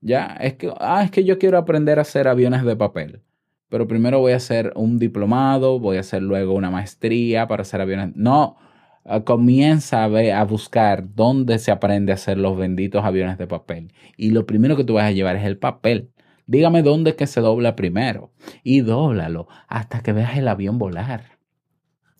Ya, 0.00 0.36
es 0.40 0.54
que, 0.54 0.72
ah, 0.80 1.04
es 1.04 1.10
que 1.10 1.24
yo 1.24 1.38
quiero 1.38 1.58
aprender 1.58 1.98
a 1.98 2.02
hacer 2.02 2.26
aviones 2.26 2.64
de 2.64 2.74
papel. 2.74 3.22
Pero 3.68 3.86
primero 3.86 4.18
voy 4.18 4.32
a 4.32 4.36
hacer 4.36 4.72
un 4.74 4.98
diplomado, 4.98 5.78
voy 5.78 5.98
a 5.98 6.00
hacer 6.00 6.22
luego 6.22 6.54
una 6.54 6.70
maestría 6.70 7.46
para 7.48 7.62
hacer 7.62 7.82
aviones. 7.82 8.16
No, 8.16 8.56
ah, 9.04 9.24
comienza 9.24 10.04
a, 10.04 10.08
ver, 10.08 10.32
a 10.32 10.44
buscar 10.44 11.14
dónde 11.14 11.58
se 11.58 11.70
aprende 11.70 12.12
a 12.12 12.14
hacer 12.14 12.38
los 12.38 12.56
benditos 12.56 13.04
aviones 13.04 13.36
de 13.36 13.46
papel. 13.46 13.92
Y 14.16 14.30
lo 14.30 14.46
primero 14.46 14.76
que 14.76 14.84
tú 14.84 14.94
vas 14.94 15.04
a 15.04 15.12
llevar 15.12 15.36
es 15.36 15.44
el 15.44 15.58
papel. 15.58 16.10
Dígame 16.46 16.82
dónde 16.82 17.14
que 17.14 17.26
se 17.26 17.42
dobla 17.42 17.76
primero. 17.76 18.32
Y 18.62 18.80
dóblalo 18.80 19.48
hasta 19.68 20.02
que 20.02 20.12
veas 20.12 20.38
el 20.38 20.48
avión 20.48 20.78
volar 20.78 21.35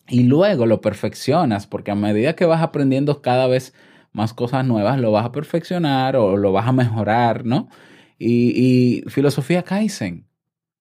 y 0.09 0.23
luego 0.23 0.65
lo 0.65 0.81
perfeccionas, 0.81 1.67
porque 1.67 1.91
a 1.91 1.95
medida 1.95 2.35
que 2.35 2.45
vas 2.45 2.61
aprendiendo 2.61 3.21
cada 3.21 3.47
vez 3.47 3.73
más 4.13 4.33
cosas 4.33 4.65
nuevas, 4.65 4.99
lo 4.99 5.11
vas 5.11 5.25
a 5.25 5.31
perfeccionar 5.31 6.15
o 6.15 6.37
lo 6.37 6.51
vas 6.51 6.67
a 6.67 6.71
mejorar, 6.71 7.45
¿no? 7.45 7.69
Y, 8.17 9.03
filosofía 9.07 9.63
Kaizen. 9.63 10.25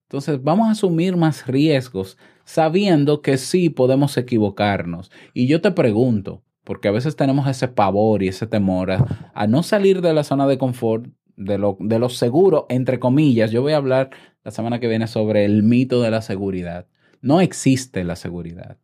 Entonces, 0.05 0.43
vamos 0.43 0.69
a 0.69 0.73
asumir 0.73 1.17
más 1.17 1.47
riesgos 1.47 2.17
sabiendo 2.45 3.23
que 3.23 3.37
sí 3.39 3.69
podemos 3.71 4.17
equivocarnos. 4.17 5.11
Y 5.35 5.49
yo 5.49 5.61
te 5.61 5.73
pregunto, 5.73 6.45
porque 6.65 6.89
a 6.89 6.93
veces 6.93 7.17
tenemos 7.17 7.49
ese 7.49 7.69
pavor 7.69 8.23
y 8.23 8.29
ese 8.29 8.47
temor 8.47 8.93
a, 8.93 9.47
no 9.49 9.63
salir 9.63 10.01
de 10.01 10.15
la 10.15 10.25
zona 10.25 10.47
de 10.47 10.59
confort, 10.59 11.07
de 11.37 11.59
lo, 11.59 11.77
de 11.81 11.99
lo 11.99 12.09
seguro, 12.09 12.67
entre 12.71 13.01
comillas. 13.01 13.51
Yo 13.51 13.63
voy 13.63 13.73
a 13.73 13.79
hablar 13.79 14.11
la 14.45 14.53
semana 14.53 14.79
que 14.81 14.89
viene 14.89 15.09
sobre 15.09 15.45
el 15.45 15.65
mito 15.65 16.01
de 16.01 16.11
la 16.11 16.23
seguridad. 16.23 16.87
No 17.21 17.41
existe 17.41 18.05
la 18.05 18.17
seguridad. 18.17 18.79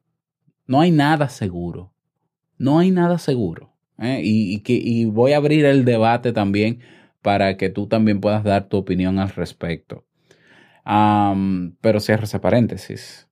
No 0.73 0.81
hay 0.81 0.91
nada 0.91 1.29
seguro. 1.29 1.93
No 2.57 2.79
hay 2.79 2.91
nada 2.91 3.19
seguro. 3.19 3.75
¿eh? 3.99 4.23
Y, 4.25 4.63
y 4.67 5.05
voy 5.05 5.33
a 5.33 5.37
abrir 5.37 5.67
el 5.67 5.85
debate 5.85 6.33
también 6.33 6.81
para 7.21 7.59
que 7.59 7.69
tú 7.69 7.89
también 7.89 8.23
puedas 8.23 8.43
dar 8.43 8.71
tu 8.71 8.79
opinión 8.79 9.19
al 9.19 9.29
respecto. 9.29 10.07
pero 11.83 12.01
cierro 12.01 12.25
ese 12.25 12.39
paréntesis. 12.39 13.29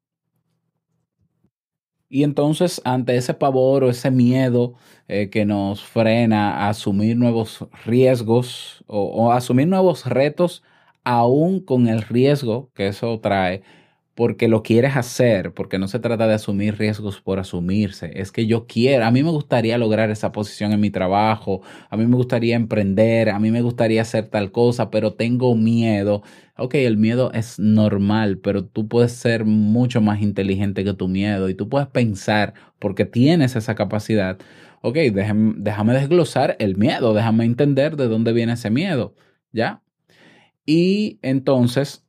Y 2.11 2.25
entonces, 2.25 2.83
ante 2.85 3.17
ese 3.17 3.33
pavor 3.33 3.85
o 3.85 3.89
ese 3.89 4.11
miedo 4.11 4.75
eh, 5.09 5.31
que 5.31 5.47
nos 5.47 5.83
frena 5.83 6.67
a 6.67 6.69
asumir 6.69 7.17
nuevos 7.17 7.67
riesgos 7.87 8.85
o, 8.87 9.01
o, 9.01 9.33
asumir 9.33 9.67
nuevos 9.67 10.05
retos, 10.05 10.63
aún 11.05 11.65
con 11.65 11.89
el 11.89 12.03
riesgo 12.03 12.71
que 12.75 12.89
eso 12.89 13.19
trae, 13.21 13.63
porque 14.15 14.49
lo 14.49 14.63
quieres 14.63 14.97
hacer, 14.97 15.55
porque 15.55 15.79
no 15.79 15.89
se 15.89 15.99
trata 15.99 16.27
de 16.27 16.35
asumir 16.35 16.77
riesgos 16.77 17.21
por 17.21 17.39
asumirse, 17.39 18.13
es 18.21 18.33
que 18.33 18.47
yo 18.47 18.67
quiero, 18.67 19.05
a 19.07 19.11
mí 19.11 19.23
me 19.23 19.31
gustaría 19.31 19.79
lograr 19.79 20.11
esa 20.11 20.33
posición 20.33 20.73
en 20.73 20.81
mi 20.81 20.91
trabajo, 20.91 21.63
a 21.89 21.97
mí 21.97 22.07
me 22.07 22.17
gustaría 22.17 22.57
emprender, 22.57 23.31
a 23.31 23.39
mí 23.39 23.51
me 23.51 23.63
gustaría 23.63 24.03
hacer 24.03 24.29
tal 24.29 24.53
cosa, 24.53 24.91
pero 24.91 25.15
tengo 25.15 25.55
miedo. 25.55 26.23
Ok, 26.57 26.75
el 26.75 26.99
miedo 26.99 27.33
es 27.33 27.59
normal, 27.59 28.39
pero 28.39 28.65
tú 28.67 28.89
puedes 28.89 29.13
ser 29.13 29.45
mucho 29.47 30.01
más 30.03 30.21
inteligente 30.21 30.85
que 30.85 30.93
tu 30.95 31.09
miedo 31.09 31.49
y 31.49 31.55
tú 31.55 31.69
puedes 31.69 31.89
pensar, 31.89 32.55
porque 32.79 33.07
tienes 33.07 33.57
esa 33.57 33.75
capacidad. 33.75 34.39
Ok, 34.83 34.97
déjame, 34.97 35.55
déjame 35.59 35.95
desglosar 35.95 36.57
el 36.59 36.77
miedo, 36.77 37.15
déjame 37.15 37.45
entender 37.45 37.97
de 37.97 38.09
dónde 38.09 38.33
viene 38.33 38.53
ese 38.55 38.71
miedo, 38.71 39.15
¿ya? 39.53 39.83
Y 40.67 41.19
entonces 41.23 42.07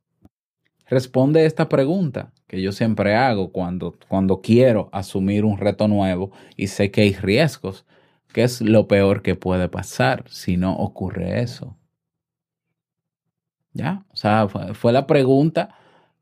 Responde 0.92 1.46
esta 1.46 1.70
pregunta 1.70 2.34
que 2.46 2.60
yo 2.60 2.70
siempre 2.70 3.14
hago 3.14 3.50
cuando, 3.50 3.96
cuando 4.08 4.42
quiero 4.42 4.90
asumir 4.92 5.46
un 5.46 5.56
reto 5.56 5.88
nuevo 5.88 6.32
y 6.54 6.66
sé 6.66 6.90
que 6.90 7.00
hay 7.00 7.14
riesgos. 7.14 7.86
¿Qué 8.34 8.42
es 8.42 8.60
lo 8.60 8.88
peor 8.88 9.22
que 9.22 9.34
puede 9.34 9.70
pasar 9.70 10.24
si 10.28 10.58
no 10.58 10.76
ocurre 10.76 11.40
eso? 11.40 11.78
¿Ya? 13.72 14.04
O 14.10 14.16
sea, 14.16 14.48
fue, 14.48 14.92
la 14.92 15.06
pregunta 15.06 15.74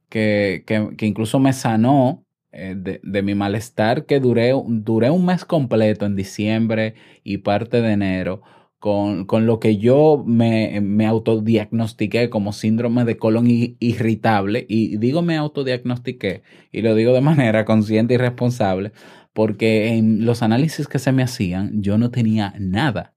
que, 0.08 0.64
incluso 1.00 1.40
me 1.40 1.52
sanó 1.52 2.24
eh, 2.52 2.76
de, 2.76 3.22
mi 3.22 3.34
malestar 3.34 4.06
que 4.06 4.20
duré, 4.20 4.52
duré 4.68 5.10
un 5.10 5.26
mes 5.26 5.44
completo 5.44 6.06
en 6.06 6.14
diciembre 6.14 6.94
y 7.24 7.38
parte 7.38 7.82
de 7.82 7.90
enero 7.90 8.42
con, 8.80 9.26
con 9.26 9.46
lo 9.46 9.60
que 9.60 9.76
yo 9.76 10.24
me, 10.26 10.80
me 10.80 11.06
autodiagnostiqué 11.06 12.30
como 12.30 12.52
síndrome 12.52 13.04
de 13.04 13.18
colon 13.18 13.46
irritable. 13.46 14.66
Y 14.68 14.96
digo 14.96 15.22
me 15.22 15.36
autodiagnostiqué 15.36 16.42
y 16.72 16.80
lo 16.82 16.94
digo 16.96 17.12
de 17.12 17.20
manera 17.20 17.64
consciente 17.64 18.14
y 18.14 18.16
responsable 18.16 18.92
porque 19.32 19.88
en 19.88 20.24
los 20.24 20.42
análisis 20.42 20.88
que 20.88 20.98
se 20.98 21.12
me 21.12 21.22
hacían 21.22 21.82
yo 21.82 21.98
no 21.98 22.10
tenía 22.10 22.54
nada. 22.58 23.14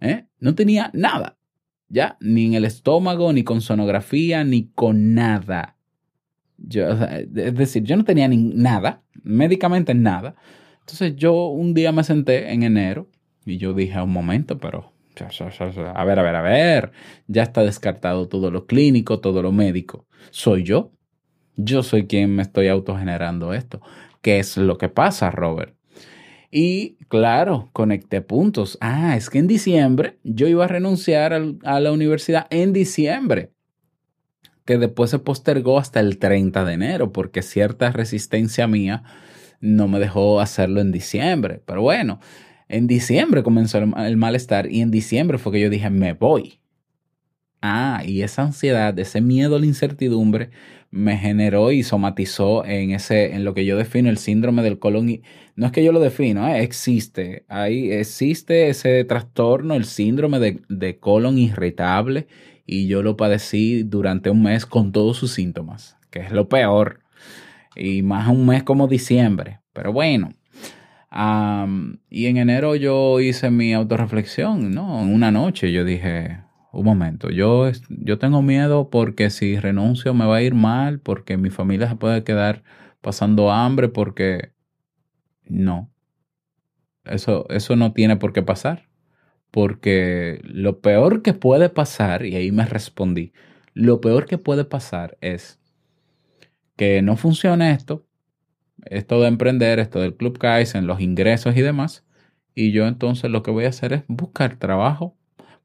¿eh? 0.00 0.26
No 0.40 0.54
tenía 0.54 0.90
nada. 0.92 1.38
Ya, 1.88 2.16
ni 2.20 2.46
en 2.46 2.54
el 2.54 2.64
estómago, 2.64 3.32
ni 3.32 3.42
con 3.42 3.60
sonografía, 3.60 4.44
ni 4.44 4.68
con 4.74 5.14
nada. 5.14 5.76
Yo, 6.56 6.90
es 6.90 7.54
decir, 7.54 7.82
yo 7.82 7.96
no 7.96 8.04
tenía 8.04 8.28
ni 8.28 8.36
nada, 8.36 9.02
médicamente 9.22 9.94
nada. 9.94 10.36
Entonces 10.80 11.16
yo 11.16 11.48
un 11.48 11.74
día 11.74 11.90
me 11.90 12.04
senté 12.04 12.52
en 12.52 12.62
enero 12.62 13.08
y 13.44 13.58
yo 13.58 13.72
dije, 13.74 14.00
un 14.00 14.12
momento, 14.12 14.58
pero 14.58 14.92
a 15.94 16.04
ver, 16.04 16.18
a 16.18 16.22
ver, 16.22 16.36
a 16.36 16.42
ver, 16.42 16.92
ya 17.26 17.42
está 17.42 17.62
descartado 17.62 18.28
todo 18.28 18.50
lo 18.50 18.66
clínico, 18.66 19.20
todo 19.20 19.42
lo 19.42 19.52
médico. 19.52 20.06
Soy 20.30 20.62
yo. 20.62 20.92
Yo 21.56 21.82
soy 21.82 22.06
quien 22.06 22.34
me 22.34 22.42
estoy 22.42 22.68
autogenerando 22.68 23.52
esto. 23.52 23.82
¿Qué 24.22 24.38
es 24.38 24.56
lo 24.56 24.78
que 24.78 24.88
pasa, 24.88 25.30
Robert? 25.30 25.74
Y 26.50 26.96
claro, 27.08 27.70
conecté 27.72 28.22
puntos. 28.22 28.78
Ah, 28.80 29.16
es 29.16 29.28
que 29.30 29.38
en 29.38 29.46
diciembre 29.46 30.18
yo 30.24 30.48
iba 30.48 30.64
a 30.64 30.68
renunciar 30.68 31.32
a 31.32 31.80
la 31.80 31.92
universidad 31.92 32.46
en 32.50 32.72
diciembre, 32.72 33.52
que 34.64 34.78
después 34.78 35.10
se 35.10 35.18
postergó 35.18 35.78
hasta 35.78 36.00
el 36.00 36.18
30 36.18 36.64
de 36.64 36.72
enero, 36.72 37.12
porque 37.12 37.42
cierta 37.42 37.92
resistencia 37.92 38.66
mía 38.66 39.02
no 39.60 39.86
me 39.86 39.98
dejó 40.00 40.40
hacerlo 40.40 40.80
en 40.80 40.92
diciembre. 40.92 41.62
Pero 41.66 41.82
bueno, 41.82 42.20
en 42.70 42.86
diciembre 42.86 43.42
comenzó 43.42 43.78
el, 43.78 43.92
el 43.98 44.16
malestar 44.16 44.70
y 44.70 44.80
en 44.80 44.90
diciembre 44.90 45.38
fue 45.38 45.52
que 45.52 45.60
yo 45.60 45.70
dije, 45.70 45.90
me 45.90 46.12
voy. 46.14 46.60
Ah, 47.62 48.02
y 48.06 48.22
esa 48.22 48.42
ansiedad, 48.42 48.98
ese 48.98 49.20
miedo 49.20 49.56
a 49.56 49.58
la 49.58 49.66
incertidumbre 49.66 50.50
me 50.90 51.18
generó 51.18 51.72
y 51.72 51.82
somatizó 51.82 52.64
en 52.64 52.92
ese, 52.92 53.34
en 53.34 53.44
lo 53.44 53.52
que 53.52 53.66
yo 53.66 53.76
defino 53.76 54.08
el 54.08 54.16
síndrome 54.16 54.62
del 54.62 54.78
colon. 54.78 55.10
i- 55.10 55.22
No 55.56 55.66
es 55.66 55.72
que 55.72 55.84
yo 55.84 55.92
lo 55.92 56.00
defino, 56.00 56.48
¿eh? 56.48 56.62
existe. 56.62 57.44
Ahí 57.48 57.92
existe 57.92 58.70
ese 58.70 59.04
trastorno, 59.04 59.74
el 59.74 59.84
síndrome 59.84 60.38
de, 60.38 60.62
de 60.68 60.98
colon 60.98 61.38
irritable, 61.38 62.28
y 62.66 62.86
yo 62.86 63.02
lo 63.02 63.16
padecí 63.16 63.82
durante 63.82 64.30
un 64.30 64.42
mes 64.42 64.64
con 64.64 64.90
todos 64.92 65.18
sus 65.18 65.32
síntomas, 65.32 65.96
que 66.10 66.20
es 66.20 66.32
lo 66.32 66.48
peor. 66.48 67.00
Y 67.76 68.02
más 68.02 68.28
un 68.28 68.46
mes 68.46 68.62
como 68.62 68.88
diciembre. 68.88 69.60
Pero 69.72 69.92
bueno. 69.92 70.32
Y 71.12 72.26
en 72.26 72.36
enero 72.36 72.76
yo 72.76 73.20
hice 73.20 73.50
mi 73.50 73.74
autorreflexión, 73.74 74.70
¿no? 74.70 75.00
Una 75.02 75.32
noche 75.32 75.72
yo 75.72 75.84
dije, 75.84 76.44
un 76.72 76.84
momento, 76.84 77.30
yo, 77.30 77.70
yo 77.88 78.18
tengo 78.18 78.42
miedo 78.42 78.90
porque 78.90 79.30
si 79.30 79.58
renuncio 79.58 80.14
me 80.14 80.26
va 80.26 80.36
a 80.36 80.42
ir 80.42 80.54
mal, 80.54 81.00
porque 81.00 81.36
mi 81.36 81.50
familia 81.50 81.88
se 81.88 81.96
puede 81.96 82.22
quedar 82.22 82.62
pasando 83.00 83.50
hambre, 83.50 83.88
porque 83.88 84.52
no, 85.44 85.90
eso, 87.04 87.46
eso 87.50 87.74
no 87.74 87.92
tiene 87.92 88.16
por 88.16 88.32
qué 88.32 88.42
pasar, 88.42 88.88
porque 89.50 90.40
lo 90.44 90.80
peor 90.80 91.22
que 91.22 91.34
puede 91.34 91.70
pasar, 91.70 92.24
y 92.24 92.36
ahí 92.36 92.52
me 92.52 92.66
respondí, 92.66 93.32
lo 93.74 94.00
peor 94.00 94.26
que 94.26 94.38
puede 94.38 94.64
pasar 94.64 95.18
es 95.20 95.58
que 96.76 97.02
no 97.02 97.16
funcione 97.16 97.72
esto, 97.72 98.06
esto 98.86 99.20
de 99.20 99.28
emprender, 99.28 99.78
esto 99.78 100.00
del 100.00 100.14
Club 100.14 100.38
Kaizen, 100.38 100.86
los 100.86 101.00
ingresos 101.00 101.56
y 101.56 101.62
demás, 101.62 102.04
y 102.54 102.72
yo 102.72 102.86
entonces 102.86 103.30
lo 103.30 103.42
que 103.42 103.50
voy 103.50 103.64
a 103.64 103.68
hacer 103.68 103.92
es 103.92 104.02
buscar 104.08 104.56
trabajo 104.56 105.16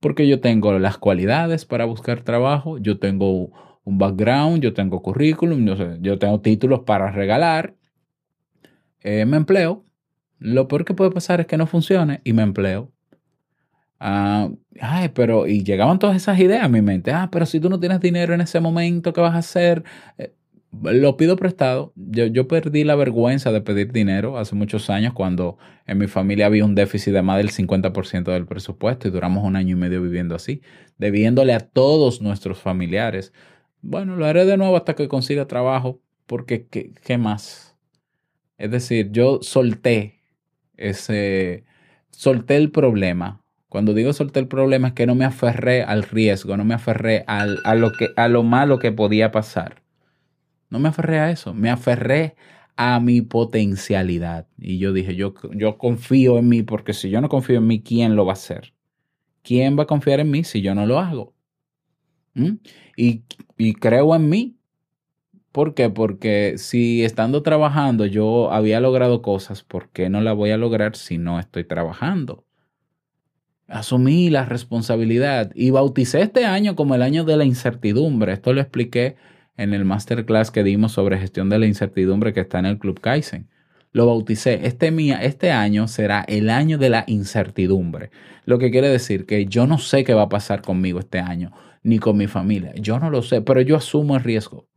porque 0.06 0.28
yo 0.28 0.40
tengo 0.40 0.78
las 0.78 1.00
cualidades 1.00 1.66
para 1.66 1.86
buscar 1.86 2.22
trabajo, 2.22 2.78
yo 2.78 3.00
tengo 3.00 3.50
un 3.84 3.98
background, 3.98 4.62
yo 4.62 4.72
tengo 4.72 5.02
currículum, 5.02 5.66
yo, 6.00 6.20
tengo 6.20 6.42
títulos 6.42 6.82
para 6.82 7.12
regalar, 7.12 7.76
eh, 9.02 9.26
me 9.26 9.38
empleo. 9.38 9.84
Lo 10.38 10.68
peor 10.68 10.86
que 10.86 10.94
puede 10.94 11.10
pasar 11.10 11.40
es 11.42 11.48
que 11.48 11.58
no 11.58 11.66
funcione 11.66 12.22
y 12.24 12.34
me 12.34 12.44
empleo. 12.44 12.92
Ah, 14.00 14.50
ay, 14.80 15.10
pero, 15.10 15.48
y 15.48 15.64
llegaban 15.64 15.98
todas 15.98 16.18
esas 16.18 16.40
ideas 16.40 16.64
a 16.64 16.68
mi 16.70 16.84
mente. 16.84 17.12
Ah, 17.12 17.30
pero 17.32 17.48
si 17.48 17.60
tú 17.60 17.70
no 17.70 17.80
tienes 17.80 18.00
dinero 18.00 18.36
en 18.36 18.42
ese 18.42 18.60
momento, 18.60 19.12
¿qué 19.12 19.22
vas 19.22 19.34
a 19.34 19.40
hacer? 19.40 19.84
Eh, 20.20 20.36
lo 20.84 21.18
pido 21.18 21.36
prestado. 21.36 21.94
Yo, 21.96 22.26
yo 22.26 22.48
perdí 22.48 22.84
la 22.84 22.96
vergüenza 22.96 23.52
de 23.52 23.62
pedir 23.62 23.92
dinero 23.92 24.38
hace 24.38 24.56
muchos 24.56 24.90
años 24.90 25.14
cuando 25.14 25.58
en 25.86 25.98
mi 25.98 26.08
familia 26.08 26.48
había 26.48 26.66
un 26.66 26.76
déficit 26.76 27.14
de 27.14 27.22
más 27.22 27.38
del 27.38 27.52
50% 27.52 28.32
del 28.32 28.46
presupuesto 28.46 29.08
y 29.08 29.12
duramos 29.12 29.44
un 29.44 29.56
año 29.56 29.76
y 29.76 29.80
medio 29.80 30.02
viviendo 30.02 30.36
así, 30.36 30.62
debiéndole 30.98 31.54
a 31.54 31.60
todos 31.60 32.22
nuestros 32.22 32.60
familiares. 32.60 33.34
Bueno, 33.82 34.16
lo 34.16 34.26
haré 34.26 34.46
de 34.46 34.58
nuevo 34.58 34.78
hasta 34.78 34.96
que 34.96 35.08
consiga 35.08 35.48
trabajo, 35.48 36.02
porque 36.26 36.68
¿qué, 36.68 36.92
qué 37.04 37.18
más? 37.18 37.78
Es 38.58 38.72
decir, 38.72 39.12
yo 39.12 39.40
solté 39.42 40.24
ese, 40.78 41.66
solté 42.12 42.58
el 42.58 42.72
problema. 42.72 43.42
Cuando 43.70 43.94
digo 43.94 44.14
solté 44.14 44.40
el 44.40 44.48
problema 44.48 44.90
es 44.90 44.94
que 44.94 45.06
no 45.06 45.16
me 45.16 45.26
aferré 45.26 45.84
al 45.84 46.04
riesgo, 46.04 46.56
no 46.56 46.64
me 46.64 46.74
aferré 46.74 47.24
al, 47.28 47.60
a, 47.66 47.76
lo 47.76 47.92
que, 47.92 48.10
a 48.16 48.28
lo 48.28 48.44
malo 48.44 48.80
que 48.80 48.92
podía 48.92 49.32
pasar. 49.32 49.85
No 50.76 50.80
me 50.80 50.90
aferré 50.90 51.20
a 51.20 51.32
eso, 51.32 51.54
me 51.54 51.70
aferré 51.70 52.36
a 52.76 53.00
mi 53.00 53.22
potencialidad. 53.22 54.46
Y 54.58 54.78
yo 54.78 54.92
dije, 54.92 55.16
yo, 55.16 55.34
yo 55.54 55.78
confío 55.78 56.38
en 56.38 56.50
mí, 56.50 56.64
porque 56.64 56.92
si 56.92 57.10
yo 57.10 57.22
no 57.22 57.30
confío 57.30 57.60
en 57.60 57.68
mí, 57.68 57.82
¿quién 57.82 58.18
lo 58.18 58.26
va 58.26 58.34
a 58.34 58.42
hacer? 58.42 58.74
¿Quién 59.42 59.80
va 59.80 59.84
a 59.84 59.88
confiar 59.88 60.20
en 60.20 60.32
mí 60.32 60.44
si 60.44 60.62
yo 60.62 60.76
no 60.76 60.86
lo 60.86 61.00
hago? 61.00 61.34
¿Mm? 62.34 62.56
Y, 62.98 63.24
y 63.58 63.74
creo 63.76 64.14
en 64.16 64.28
mí. 64.28 64.58
¿Por 65.54 65.76
qué? 65.76 65.90
Porque 65.90 66.56
si 66.58 67.06
estando 67.06 67.42
trabajando 67.42 68.06
yo 68.06 68.52
había 68.52 68.82
logrado 68.82 69.22
cosas, 69.22 69.64
¿por 69.64 69.88
qué 69.92 70.10
no 70.10 70.20
las 70.20 70.36
voy 70.36 70.52
a 70.52 70.58
lograr 70.58 70.98
si 70.98 71.18
no 71.18 71.40
estoy 71.40 71.64
trabajando? 71.64 72.44
Asumí 73.70 74.30
la 74.30 74.44
responsabilidad 74.44 75.54
y 75.56 75.70
bauticé 75.70 76.20
este 76.20 76.44
año 76.44 76.76
como 76.76 76.96
el 76.96 77.02
año 77.02 77.24
de 77.24 77.38
la 77.38 77.46
incertidumbre. 77.46 78.34
Esto 78.34 78.52
lo 78.52 78.60
expliqué 78.60 79.16
en 79.58 79.74
el 79.74 79.86
masterclass 79.86 80.52
que 80.52 80.64
dimos 80.64 80.92
sobre 80.92 81.18
gestión 81.18 81.50
de 81.50 81.60
la 81.60 81.66
incertidumbre 81.66 82.34
que 82.34 82.42
está 82.42 82.60
en 82.60 82.66
el 82.66 82.78
Club 82.78 83.00
Kaizen. 83.00 83.50
Lo 83.92 84.08
bauticé. 84.08 84.68
Este, 84.68 84.92
mía, 84.92 85.24
este 85.24 85.52
año 85.52 85.88
será 85.88 86.26
el 86.28 86.50
año 86.50 86.78
de 86.78 86.90
la 86.90 87.06
incertidumbre. 87.08 88.12
Lo 88.44 88.60
que 88.60 88.70
quiere 88.70 88.90
decir 88.90 89.26
que 89.26 89.46
yo 89.46 89.68
no 89.68 89.78
sé 89.78 90.04
qué 90.04 90.14
va 90.14 90.24
a 90.24 90.30
pasar 90.30 90.62
conmigo 90.62 91.00
este 91.00 91.20
año, 91.20 91.52
ni 91.82 92.00
con 92.00 92.18
mi 92.18 92.28
familia. 92.28 92.74
Yo 92.76 93.00
no 93.00 93.10
lo 93.10 93.22
sé, 93.22 93.42
pero 93.42 93.62
yo 93.62 93.78
asumo 93.78 94.18
el 94.18 94.24
riesgo. 94.24 94.68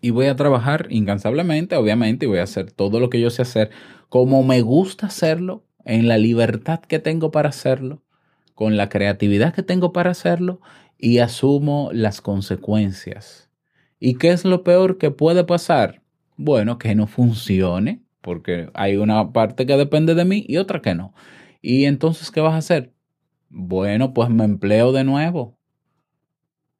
Y 0.00 0.10
voy 0.10 0.26
a 0.26 0.36
trabajar 0.36 0.86
incansablemente, 0.88 1.76
obviamente, 1.76 2.24
y 2.24 2.28
voy 2.28 2.38
a 2.38 2.44
hacer 2.44 2.70
todo 2.72 3.00
lo 3.00 3.10
que 3.10 3.20
yo 3.20 3.28
sé 3.28 3.42
hacer 3.42 3.70
como 4.08 4.42
me 4.42 4.62
gusta 4.62 5.06
hacerlo, 5.06 5.64
en 5.84 6.08
la 6.08 6.18
libertad 6.18 6.80
que 6.80 6.98
tengo 6.98 7.30
para 7.30 7.50
hacerlo, 7.50 8.02
con 8.54 8.76
la 8.76 8.88
creatividad 8.88 9.54
que 9.54 9.62
tengo 9.62 9.92
para 9.92 10.10
hacerlo, 10.10 10.60
y 10.98 11.18
asumo 11.18 11.90
las 11.92 12.20
consecuencias. 12.20 13.45
¿Y 13.98 14.14
qué 14.14 14.30
es 14.30 14.44
lo 14.44 14.62
peor 14.62 14.98
que 14.98 15.10
puede 15.10 15.44
pasar? 15.44 16.02
Bueno, 16.36 16.78
que 16.78 16.94
no 16.94 17.06
funcione, 17.06 18.02
porque 18.20 18.70
hay 18.74 18.96
una 18.96 19.32
parte 19.32 19.66
que 19.66 19.76
depende 19.76 20.14
de 20.14 20.24
mí 20.24 20.44
y 20.46 20.58
otra 20.58 20.82
que 20.82 20.94
no. 20.94 21.14
¿Y 21.62 21.84
entonces 21.86 22.30
qué 22.30 22.40
vas 22.40 22.54
a 22.54 22.58
hacer? 22.58 22.92
Bueno, 23.48 24.12
pues 24.12 24.28
me 24.28 24.44
empleo 24.44 24.92
de 24.92 25.04
nuevo. 25.04 25.56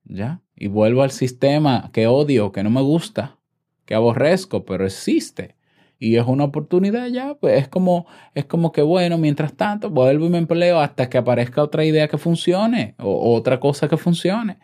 ¿Ya? 0.04 0.42
Y 0.54 0.68
vuelvo 0.68 1.02
al 1.02 1.10
sistema 1.10 1.90
que 1.92 2.06
odio, 2.06 2.52
que 2.52 2.62
no 2.62 2.70
me 2.70 2.82
gusta, 2.82 3.38
que 3.86 3.94
aborrezco, 3.94 4.64
pero 4.64 4.84
existe. 4.84 5.56
Y 5.98 6.16
es 6.16 6.26
una 6.26 6.44
oportunidad 6.44 7.06
ya, 7.08 7.34
pues 7.36 7.58
es 7.62 7.68
como, 7.68 8.06
es 8.34 8.44
como 8.44 8.72
que 8.72 8.82
bueno, 8.82 9.16
mientras 9.16 9.54
tanto, 9.54 9.88
vuelvo 9.90 10.26
y 10.26 10.30
me 10.30 10.38
empleo 10.38 10.80
hasta 10.80 11.08
que 11.08 11.18
aparezca 11.18 11.62
otra 11.62 11.84
idea 11.84 12.08
que 12.08 12.18
funcione 12.18 12.94
o 12.98 13.34
otra 13.34 13.58
cosa 13.58 13.88
que 13.88 13.96
funcione. 13.96 14.58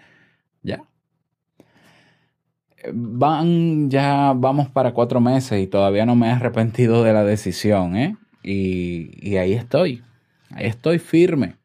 Ya. 0.62 0.84
Van, 2.92 3.90
ya 3.90 4.32
vamos 4.34 4.68
para 4.68 4.92
cuatro 4.92 5.20
meses 5.20 5.62
y 5.62 5.66
todavía 5.66 6.06
no 6.06 6.16
me 6.16 6.28
he 6.28 6.30
arrepentido 6.30 7.04
de 7.04 7.12
la 7.12 7.24
decisión, 7.24 7.96
¿eh? 7.96 8.16
Y, 8.42 9.10
y 9.20 9.36
ahí 9.36 9.52
estoy, 9.52 10.02
ahí 10.50 10.66
estoy 10.66 10.98
firme. 10.98 11.56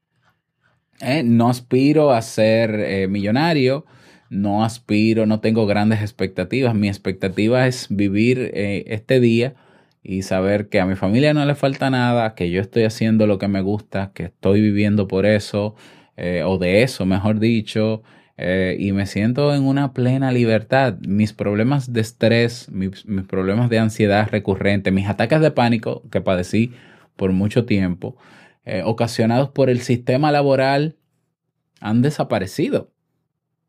¿eh? 1.01 1.23
No 1.23 1.49
aspiro 1.49 2.11
a 2.11 2.21
ser 2.21 2.75
eh, 2.79 3.07
millonario, 3.07 3.85
no 4.29 4.63
aspiro, 4.63 5.25
no 5.25 5.39
tengo 5.39 5.65
grandes 5.65 6.01
expectativas. 6.01 6.75
Mi 6.75 6.87
expectativa 6.87 7.67
es 7.67 7.87
vivir 7.89 8.51
eh, 8.53 8.85
este 8.87 9.19
día 9.19 9.55
y 10.03 10.21
saber 10.21 10.69
que 10.69 10.79
a 10.79 10.85
mi 10.85 10.95
familia 10.95 11.33
no 11.33 11.45
le 11.45 11.55
falta 11.55 11.89
nada, 11.89 12.35
que 12.35 12.49
yo 12.49 12.61
estoy 12.61 12.83
haciendo 12.83 13.27
lo 13.27 13.39
que 13.39 13.47
me 13.47 13.61
gusta, 13.61 14.11
que 14.13 14.23
estoy 14.25 14.61
viviendo 14.61 15.07
por 15.07 15.25
eso, 15.25 15.75
eh, 16.15 16.43
o 16.45 16.57
de 16.57 16.83
eso, 16.83 17.05
mejor 17.05 17.39
dicho, 17.39 18.03
eh, 18.37 18.77
y 18.79 18.91
me 18.91 19.07
siento 19.07 19.53
en 19.55 19.63
una 19.63 19.93
plena 19.93 20.31
libertad. 20.31 20.95
Mis 21.01 21.33
problemas 21.33 21.91
de 21.91 22.01
estrés, 22.01 22.69
mis, 22.71 23.03
problemas 23.27 23.69
de 23.69 23.79
ansiedad 23.79 24.29
recurrente, 24.29 24.91
mis 24.91 25.07
ataques 25.07 25.41
de 25.41 25.51
pánico 25.51 26.03
que 26.11 26.21
padecí 26.21 26.71
por 27.15 27.31
mucho 27.31 27.65
tiempo, 27.65 28.15
eh, 28.63 28.83
ocasionados 28.85 29.49
por 29.49 29.69
el 29.69 29.81
sistema 29.81 30.31
laboral 30.31 30.95
han 31.81 32.01
desaparecido. 32.03 32.91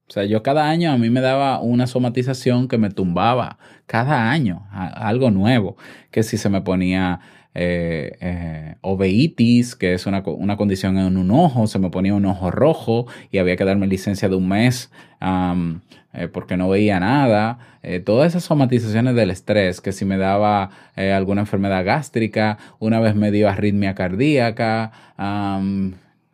O 0.08 0.12
sea, 0.12 0.24
yo 0.24 0.42
cada 0.42 0.68
año 0.68 0.90
a 0.90 0.98
mí 0.98 1.10
me 1.10 1.20
daba 1.20 1.60
una 1.60 1.86
somatización 1.86 2.66
que 2.68 2.78
me 2.78 2.90
tumbaba, 2.90 3.58
cada 3.86 4.30
año, 4.30 4.66
algo 4.72 5.30
nuevo, 5.30 5.76
que 6.10 6.22
si 6.22 6.38
se 6.38 6.48
me 6.48 6.62
ponía 6.62 7.20
eh, 7.60 8.16
eh, 8.20 8.74
oveitis, 8.82 9.74
que 9.74 9.94
es 9.94 10.06
una, 10.06 10.22
condición 10.22 10.96
en 10.98 11.16
un 11.16 11.30
ojo, 11.30 11.66
se 11.66 11.78
me 11.78 11.90
ponía 11.90 12.14
un 12.14 12.26
ojo 12.26 12.50
rojo 12.50 13.06
y 13.32 13.38
había 13.38 13.56
que 13.56 13.64
darme 13.64 13.86
licencia 13.86 14.28
de 14.28 14.36
un 14.36 14.48
mes 14.48 14.92
eh, 15.20 16.28
porque 16.32 16.56
no 16.56 16.68
veía 16.68 17.00
nada. 17.00 17.58
todas 18.04 18.28
esas 18.28 18.44
somatizaciones 18.44 19.14
del 19.14 19.30
estrés, 19.30 19.80
que 19.80 19.92
si 19.92 20.04
me 20.04 20.16
daba 20.18 20.70
alguna 20.94 21.42
enfermedad 21.42 21.84
gástrica, 21.84 22.58
una 22.78 23.00
vez 23.00 23.14
me 23.14 23.30
dio 23.30 23.48
arritmia 23.48 23.94
cardíaca, 23.94 24.92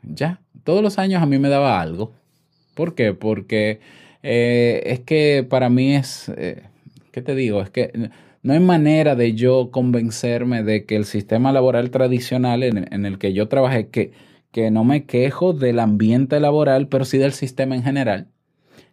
ya, 0.03 0.41
todos 0.65 0.83
los 0.83 0.99
años 0.99 1.23
a 1.23 1.27
mí 1.27 1.39
me 1.39 1.49
daba 1.49 1.81
algo. 1.81 2.13
¿Por 2.75 2.95
qué? 2.95 3.15
Porque 3.15 3.81
eh, 4.23 4.83
es 4.87 5.01
que 5.01 5.47
para 5.49 5.69
mí 5.69 5.95
es, 5.95 6.31
eh, 6.37 6.63
¿qué 7.13 7.23
te 7.23 7.35
digo? 7.35 7.63
Es 7.63 7.71
que 7.71 8.11
no 8.45 8.53
hay 8.53 8.61
manera 8.61 9.17
de 9.17 9.33
yo 9.33 9.71
convencerme 9.71 10.63
de 10.63 10.85
que 10.85 10.97
el 10.97 11.07
sistema 11.07 11.51
laboral 11.51 11.91
tradicional 11.91 12.63
en, 12.63 13.07
el 13.07 13.19
que 13.19 13.33
yo 13.33 13.49
trabajé, 13.49 13.89
que, 13.89 14.13
que 14.53 14.71
no 14.71 14.85
me 14.85 15.07
quejo 15.07 15.55
del 15.55 15.81
ambiente 15.81 16.39
laboral, 16.41 16.89
pero 16.89 17.07
sí 17.07 17.17
del 17.17 17.33
sistema 17.33 17.75
en 17.75 17.83
general, 17.83 18.29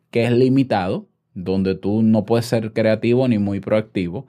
que 0.09 0.23
es 0.23 0.31
limitado, 0.31 1.09
donde 1.33 1.75
tú 1.75 2.01
no 2.01 2.23
puedes 2.23 2.45
ser 2.45 2.71
creativo 2.71 3.27
ni 3.27 3.39
muy 3.39 3.59
proactivo. 3.59 4.25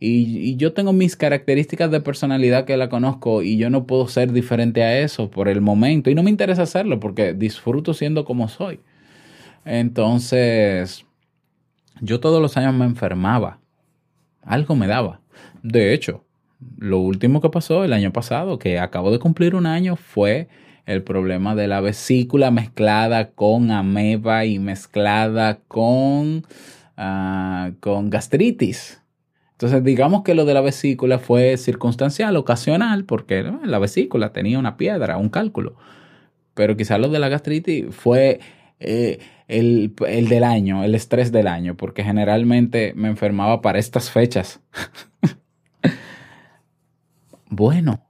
Y, 0.00 0.50
y, 0.50 0.56
yo 0.56 0.72
tengo 0.72 0.92
mis 0.92 1.14
características 1.14 1.92
de 1.92 2.00
personalidad 2.00 2.64
que 2.64 2.76
la 2.76 2.88
conozco 2.88 3.42
y 3.42 3.56
yo 3.56 3.70
no 3.70 3.86
puedo 3.86 4.08
ser 4.08 4.32
diferente 4.32 4.82
a 4.82 4.98
eso 4.98 5.30
por 5.30 5.48
el 5.48 5.60
momento. 5.60 6.10
Y 6.10 6.16
no 6.16 6.24
me 6.24 6.30
interesa 6.30 6.62
hacerlo 6.62 6.98
porque 6.98 7.32
disfruto 7.32 7.94
siendo 7.94 8.24
como 8.24 8.48
soy. 8.48 8.80
Entonces, 9.64 11.06
yo 12.00 12.18
todos 12.18 12.42
los 12.42 12.56
años 12.56 12.74
me 12.74 12.86
enfermaba. 12.86 13.60
Algo 14.44 14.76
me 14.76 14.86
daba. 14.86 15.20
De 15.62 15.92
hecho, 15.92 16.24
lo 16.78 16.98
último 16.98 17.40
que 17.40 17.50
pasó 17.50 17.84
el 17.84 17.92
año 17.92 18.12
pasado, 18.12 18.58
que 18.58 18.78
acabo 18.78 19.10
de 19.10 19.18
cumplir 19.18 19.54
un 19.54 19.66
año, 19.66 19.96
fue 19.96 20.48
el 20.86 21.02
problema 21.02 21.54
de 21.54 21.68
la 21.68 21.80
vesícula 21.80 22.50
mezclada 22.50 23.30
con 23.30 23.70
ameba 23.70 24.44
y 24.44 24.58
mezclada 24.58 25.60
con, 25.68 26.44
ah, 26.96 27.72
con 27.80 28.10
gastritis. 28.10 29.00
Entonces, 29.52 29.84
digamos 29.84 30.24
que 30.24 30.34
lo 30.34 30.44
de 30.44 30.54
la 30.54 30.60
vesícula 30.60 31.18
fue 31.18 31.56
circunstancial, 31.56 32.36
ocasional, 32.36 33.04
porque 33.04 33.44
la 33.64 33.78
vesícula 33.78 34.32
tenía 34.32 34.58
una 34.58 34.76
piedra, 34.76 35.16
un 35.16 35.28
cálculo. 35.28 35.76
Pero 36.54 36.76
quizás 36.76 37.00
lo 37.00 37.08
de 37.08 37.18
la 37.18 37.28
gastritis 37.28 37.86
fue 37.94 38.40
eh, 38.84 39.18
el, 39.48 39.94
del 39.96 40.44
año, 40.44 40.84
el 40.84 40.94
estrés 40.94 41.32
del 41.32 41.46
año, 41.46 41.76
porque 41.76 42.04
generalmente 42.04 42.92
me 42.96 43.08
enfermaba 43.08 43.60
para 43.60 43.78
estas 43.78 44.10
fechas. 44.10 44.60
bueno, 47.50 48.00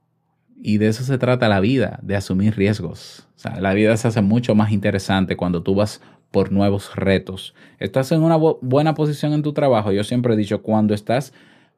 y 0.63 0.79
de 0.79 0.89
eso 0.89 1.05
se 1.05 1.19
trata 1.19 1.49
la 1.49 1.61
vida, 1.61 1.99
de 2.03 2.17
asumir 2.17 2.57
riesgos. 2.57 3.29
La 3.61 3.75
vida 3.75 3.97
se 3.97 4.09
hace 4.09 4.23
mucho 4.23 4.55
más 4.55 4.73
interesante 4.73 5.37
cuando 5.37 5.63
tú 5.63 5.75
vas 5.75 6.01
por 6.31 6.51
nuevos 6.51 6.97
retos. 6.97 7.55
Estás 7.79 8.11
en 8.13 8.23
una 8.23 8.37
buena 8.37 8.95
posición 8.95 9.35
en 9.35 9.43
tu 9.43 9.53
trabajo. 9.53 9.93
Yo 9.93 10.03
siempre 10.03 10.35
he 10.35 10.37
dicho, 10.37 10.63
cuando 10.63 10.95
estás 10.95 11.33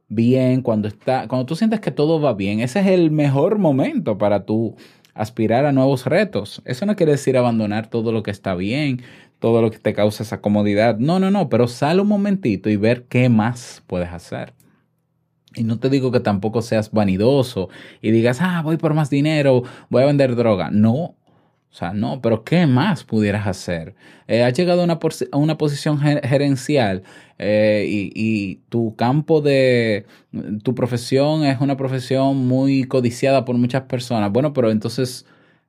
bien, 0.08 0.62
cuando, 0.62 0.88
está, 0.88 1.26
cuando 1.28 1.46
tú 1.46 1.56
sientes 1.56 1.80
que 1.80 1.90
todo 1.90 2.20
va 2.20 2.34
bien, 2.34 2.60
ese 2.60 2.80
es 2.80 2.86
el 2.86 3.10
mejor 3.10 3.58
momento 3.58 4.18
para 4.18 4.44
tú 4.44 4.76
aspirar 5.16 5.64
a 5.64 5.72
nuevos 5.72 6.04
retos. 6.06 6.62
Eso 6.64 6.86
no 6.86 6.94
quiere 6.94 7.12
decir 7.12 7.36
abandonar 7.36 7.88
todo 7.88 8.12
lo 8.12 8.22
que 8.22 8.30
está 8.30 8.54
bien, 8.54 9.02
todo 9.38 9.62
lo 9.62 9.70
que 9.70 9.78
te 9.78 9.94
causa 9.94 10.22
esa 10.22 10.40
comodidad. 10.40 10.98
No, 10.98 11.18
no, 11.18 11.30
no, 11.30 11.48
pero 11.48 11.66
sal 11.66 12.00
un 12.00 12.08
momentito 12.08 12.70
y 12.70 12.76
ver 12.76 13.04
qué 13.04 13.28
más 13.28 13.82
puedes 13.86 14.10
hacer. 14.10 14.54
Y 15.54 15.64
no 15.64 15.78
te 15.78 15.88
digo 15.88 16.12
que 16.12 16.20
tampoco 16.20 16.60
seas 16.60 16.92
vanidoso 16.92 17.70
y 18.02 18.10
digas, 18.10 18.38
ah, 18.40 18.60
voy 18.62 18.76
por 18.76 18.92
más 18.92 19.08
dinero, 19.08 19.62
voy 19.88 20.02
a 20.02 20.06
vender 20.06 20.36
droga. 20.36 20.70
No, 20.70 21.16
o 21.70 21.74
sea, 21.78 21.92
no, 21.92 22.22
pero 22.22 22.42
¿qué 22.42 22.66
más 22.66 23.04
pudieras 23.04 23.46
hacer? 23.46 23.94
Eh, 24.28 24.42
has 24.42 24.54
llegado 24.54 24.80
a 24.80 24.84
una, 24.84 24.98
a 25.32 25.36
una 25.36 25.58
posición 25.58 25.98
gerencial 25.98 27.02
eh, 27.38 27.84
y, 27.86 28.12
y, 28.14 28.56
tu 28.70 28.96
campo 28.96 29.42
de, 29.42 30.06
tu 30.62 30.74
profesión 30.74 31.44
es 31.44 31.60
una 31.60 31.76
profesión 31.76 32.46
muy 32.46 32.84
codiciada 32.84 33.44
por 33.44 33.56
muchas 33.58 33.82
personas. 33.82 34.32
Bueno, 34.32 34.54
pero 34.54 34.70
entonces, 34.70 35.26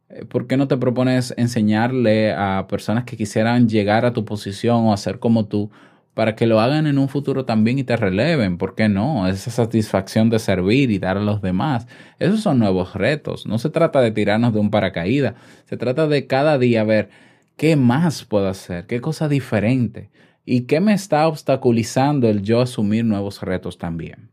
eh, 0.10 0.24
¿por 0.24 0.48
qué 0.48 0.56
no 0.56 0.68
te 0.70 0.78
propones 0.78 1.34
enseñarle 1.36 2.32
a 2.34 2.68
personas 2.70 3.04
que 3.04 3.18
quisieran 3.18 3.68
llegar 3.68 4.06
a 4.06 4.14
tu 4.14 4.24
posición 4.24 4.86
o 4.86 4.94
hacer 4.94 5.20
como 5.20 5.46
tú? 5.48 5.72
Para 6.18 6.36
que 6.36 6.48
lo 6.48 6.60
hagan 6.60 6.88
en 6.88 6.98
un 6.98 7.10
futuro 7.10 7.46
también 7.46 7.78
y 7.78 7.84
te 7.84 7.96
releven. 7.96 8.58
¿Por 8.58 8.74
qué 8.74 8.90
no? 8.90 9.28
Esa 9.28 9.52
satisfacción 9.52 10.32
de 10.32 10.40
servir 10.40 10.90
y 10.90 10.98
dar 10.98 11.16
a 11.16 11.22
los 11.22 11.44
demás. 11.44 11.86
Esos 12.18 12.42
son 12.42 12.58
nuevos 12.58 12.96
retos. 12.96 13.46
No 13.46 13.60
se 13.60 13.70
trata 13.70 14.02
de 14.02 14.10
tirarnos 14.10 14.52
de 14.52 14.60
un 14.60 14.72
paracaídas. 14.72 15.36
Se 15.66 15.78
trata 15.78 16.08
de 16.08 16.26
cada 16.26 16.58
día 16.58 16.84
ver 16.84 17.12
qué 17.56 17.76
más 17.76 18.26
puedo 18.26 18.48
hacer, 18.48 18.88
qué 18.88 19.00
cosa 19.00 19.28
diferente 19.28 20.10
y 20.44 20.62
qué 20.62 20.80
me 20.80 20.94
está 20.94 21.28
obstaculizando 21.28 22.28
el 22.28 22.42
yo 22.42 22.62
asumir 22.62 23.06
nuevos 23.06 23.44
retos 23.44 23.78
también. 23.78 24.32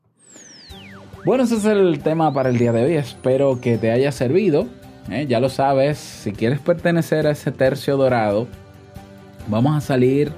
Bueno, 1.26 1.44
ese 1.44 1.56
es 1.56 1.66
el 1.66 1.98
tema 1.98 2.32
para 2.32 2.48
el 2.48 2.56
día 2.56 2.72
de 2.72 2.82
hoy. 2.82 2.94
Espero 2.94 3.60
que 3.60 3.76
te 3.76 3.90
haya 3.90 4.10
servido. 4.10 4.68
¿eh? 5.10 5.26
Ya 5.28 5.38
lo 5.38 5.50
sabes, 5.50 5.98
si 5.98 6.32
quieres 6.32 6.60
pertenecer 6.60 7.26
a 7.26 7.32
ese 7.32 7.52
tercio 7.52 7.98
dorado, 7.98 8.48
vamos 9.48 9.76
a 9.76 9.82
salir 9.82 10.32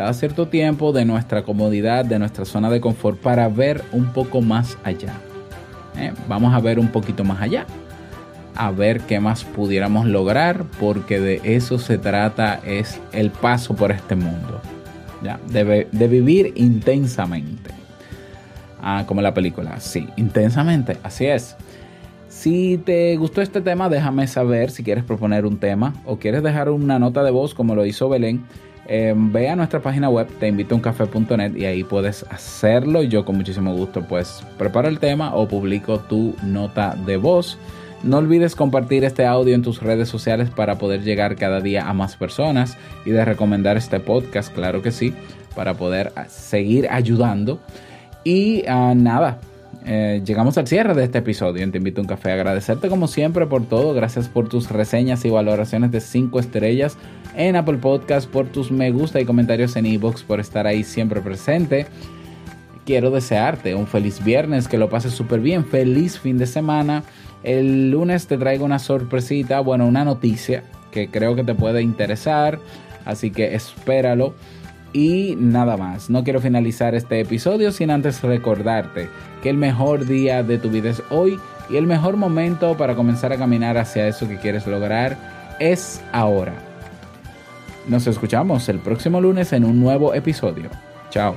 cada 0.00 0.14
cierto 0.14 0.48
tiempo 0.48 0.92
de 0.92 1.04
nuestra 1.04 1.42
comodidad, 1.42 2.06
de 2.06 2.18
nuestra 2.18 2.46
zona 2.46 2.70
de 2.70 2.80
confort 2.80 3.20
para 3.20 3.50
ver 3.50 3.84
un 3.92 4.14
poco 4.14 4.40
más 4.40 4.78
allá. 4.82 5.12
¿eh? 5.94 6.14
Vamos 6.26 6.54
a 6.54 6.58
ver 6.58 6.78
un 6.78 6.88
poquito 6.88 7.22
más 7.22 7.42
allá. 7.42 7.66
A 8.56 8.70
ver 8.70 9.02
qué 9.02 9.20
más 9.20 9.44
pudiéramos 9.44 10.06
lograr 10.06 10.64
porque 10.80 11.20
de 11.20 11.42
eso 11.44 11.78
se 11.78 11.98
trata 11.98 12.62
es 12.64 12.98
el 13.12 13.30
paso 13.30 13.76
por 13.76 13.92
este 13.92 14.14
mundo. 14.14 14.62
¿ya? 15.22 15.38
De, 15.48 15.86
de 15.92 16.08
vivir 16.08 16.54
intensamente. 16.56 17.70
Ah, 18.80 19.04
como 19.06 19.20
la 19.20 19.34
película. 19.34 19.80
Sí, 19.80 20.08
intensamente. 20.16 20.96
Así 21.02 21.26
es. 21.26 21.56
Si 22.30 22.78
te 22.78 23.14
gustó 23.18 23.42
este 23.42 23.60
tema, 23.60 23.90
déjame 23.90 24.26
saber 24.28 24.70
si 24.70 24.82
quieres 24.82 25.04
proponer 25.04 25.44
un 25.44 25.58
tema 25.58 25.92
o 26.06 26.16
quieres 26.16 26.42
dejar 26.42 26.70
una 26.70 26.98
nota 26.98 27.22
de 27.22 27.30
voz 27.30 27.52
como 27.52 27.74
lo 27.74 27.84
hizo 27.84 28.08
Belén 28.08 28.46
eh, 28.92 29.14
ve 29.16 29.48
a 29.48 29.54
nuestra 29.54 29.78
página 29.78 30.10
web, 30.10 30.26
te 30.40 30.48
invito 30.48 30.74
a 30.74 31.48
y 31.56 31.64
ahí 31.64 31.84
puedes 31.84 32.24
hacerlo. 32.28 33.04
Yo 33.04 33.24
con 33.24 33.36
muchísimo 33.36 33.72
gusto 33.72 34.02
pues 34.02 34.44
preparo 34.58 34.88
el 34.88 34.98
tema 34.98 35.32
o 35.36 35.46
publico 35.46 36.00
tu 36.00 36.34
nota 36.42 36.96
de 37.06 37.16
voz. 37.16 37.56
No 38.02 38.16
olvides 38.16 38.56
compartir 38.56 39.04
este 39.04 39.26
audio 39.26 39.54
en 39.54 39.62
tus 39.62 39.80
redes 39.80 40.08
sociales 40.08 40.50
para 40.50 40.76
poder 40.78 41.02
llegar 41.02 41.36
cada 41.36 41.60
día 41.60 41.88
a 41.88 41.94
más 41.94 42.16
personas 42.16 42.76
y 43.04 43.10
de 43.10 43.24
recomendar 43.24 43.76
este 43.76 44.00
podcast, 44.00 44.52
claro 44.52 44.82
que 44.82 44.90
sí, 44.90 45.14
para 45.54 45.74
poder 45.74 46.12
seguir 46.26 46.88
ayudando. 46.90 47.60
Y 48.24 48.64
ah, 48.66 48.94
nada, 48.96 49.38
eh, 49.86 50.22
llegamos 50.24 50.58
al 50.58 50.66
cierre 50.66 50.94
de 50.94 51.04
este 51.04 51.18
episodio. 51.18 51.68
Te 51.70 51.78
invito 51.78 52.00
a 52.00 52.02
un 52.02 52.08
café. 52.08 52.32
Agradecerte 52.32 52.88
como 52.88 53.06
siempre 53.08 53.46
por 53.46 53.66
todo. 53.66 53.94
Gracias 53.94 54.28
por 54.28 54.48
tus 54.48 54.70
reseñas 54.70 55.24
y 55.24 55.30
valoraciones 55.30 55.90
de 55.90 56.00
5 56.00 56.38
estrellas 56.40 56.96
en 57.36 57.56
Apple 57.56 57.78
Podcast, 57.78 58.28
por 58.28 58.46
tus 58.46 58.70
me 58.70 58.90
gusta 58.90 59.20
y 59.20 59.24
comentarios 59.24 59.76
en 59.76 59.86
ebox, 59.86 60.22
por 60.22 60.40
estar 60.40 60.66
ahí 60.66 60.82
siempre 60.82 61.20
presente. 61.20 61.86
Quiero 62.84 63.10
desearte 63.10 63.74
un 63.74 63.86
feliz 63.86 64.22
viernes, 64.24 64.66
que 64.66 64.78
lo 64.78 64.88
pases 64.88 65.12
súper 65.12 65.40
bien, 65.40 65.64
feliz 65.64 66.18
fin 66.18 66.38
de 66.38 66.46
semana. 66.46 67.04
El 67.42 67.90
lunes 67.90 68.26
te 68.26 68.36
traigo 68.36 68.64
una 68.64 68.78
sorpresita, 68.78 69.60
bueno, 69.60 69.86
una 69.86 70.04
noticia 70.04 70.64
que 70.90 71.08
creo 71.08 71.36
que 71.36 71.44
te 71.44 71.54
puede 71.54 71.82
interesar, 71.82 72.58
así 73.04 73.30
que 73.30 73.54
espéralo. 73.54 74.34
Y 74.92 75.36
nada 75.38 75.76
más, 75.76 76.10
no 76.10 76.24
quiero 76.24 76.40
finalizar 76.40 76.94
este 76.94 77.20
episodio 77.20 77.70
sin 77.70 77.90
antes 77.90 78.22
recordarte 78.22 79.08
que 79.42 79.50
el 79.50 79.56
mejor 79.56 80.06
día 80.06 80.42
de 80.42 80.58
tu 80.58 80.68
vida 80.68 80.90
es 80.90 81.02
hoy 81.10 81.38
y 81.68 81.76
el 81.76 81.86
mejor 81.86 82.16
momento 82.16 82.76
para 82.76 82.96
comenzar 82.96 83.32
a 83.32 83.36
caminar 83.36 83.78
hacia 83.78 84.08
eso 84.08 84.26
que 84.26 84.38
quieres 84.38 84.66
lograr 84.66 85.16
es 85.60 86.02
ahora. 86.12 86.54
Nos 87.86 88.06
escuchamos 88.06 88.68
el 88.68 88.80
próximo 88.80 89.20
lunes 89.20 89.52
en 89.52 89.64
un 89.64 89.80
nuevo 89.80 90.12
episodio. 90.14 90.70
Chao. 91.10 91.34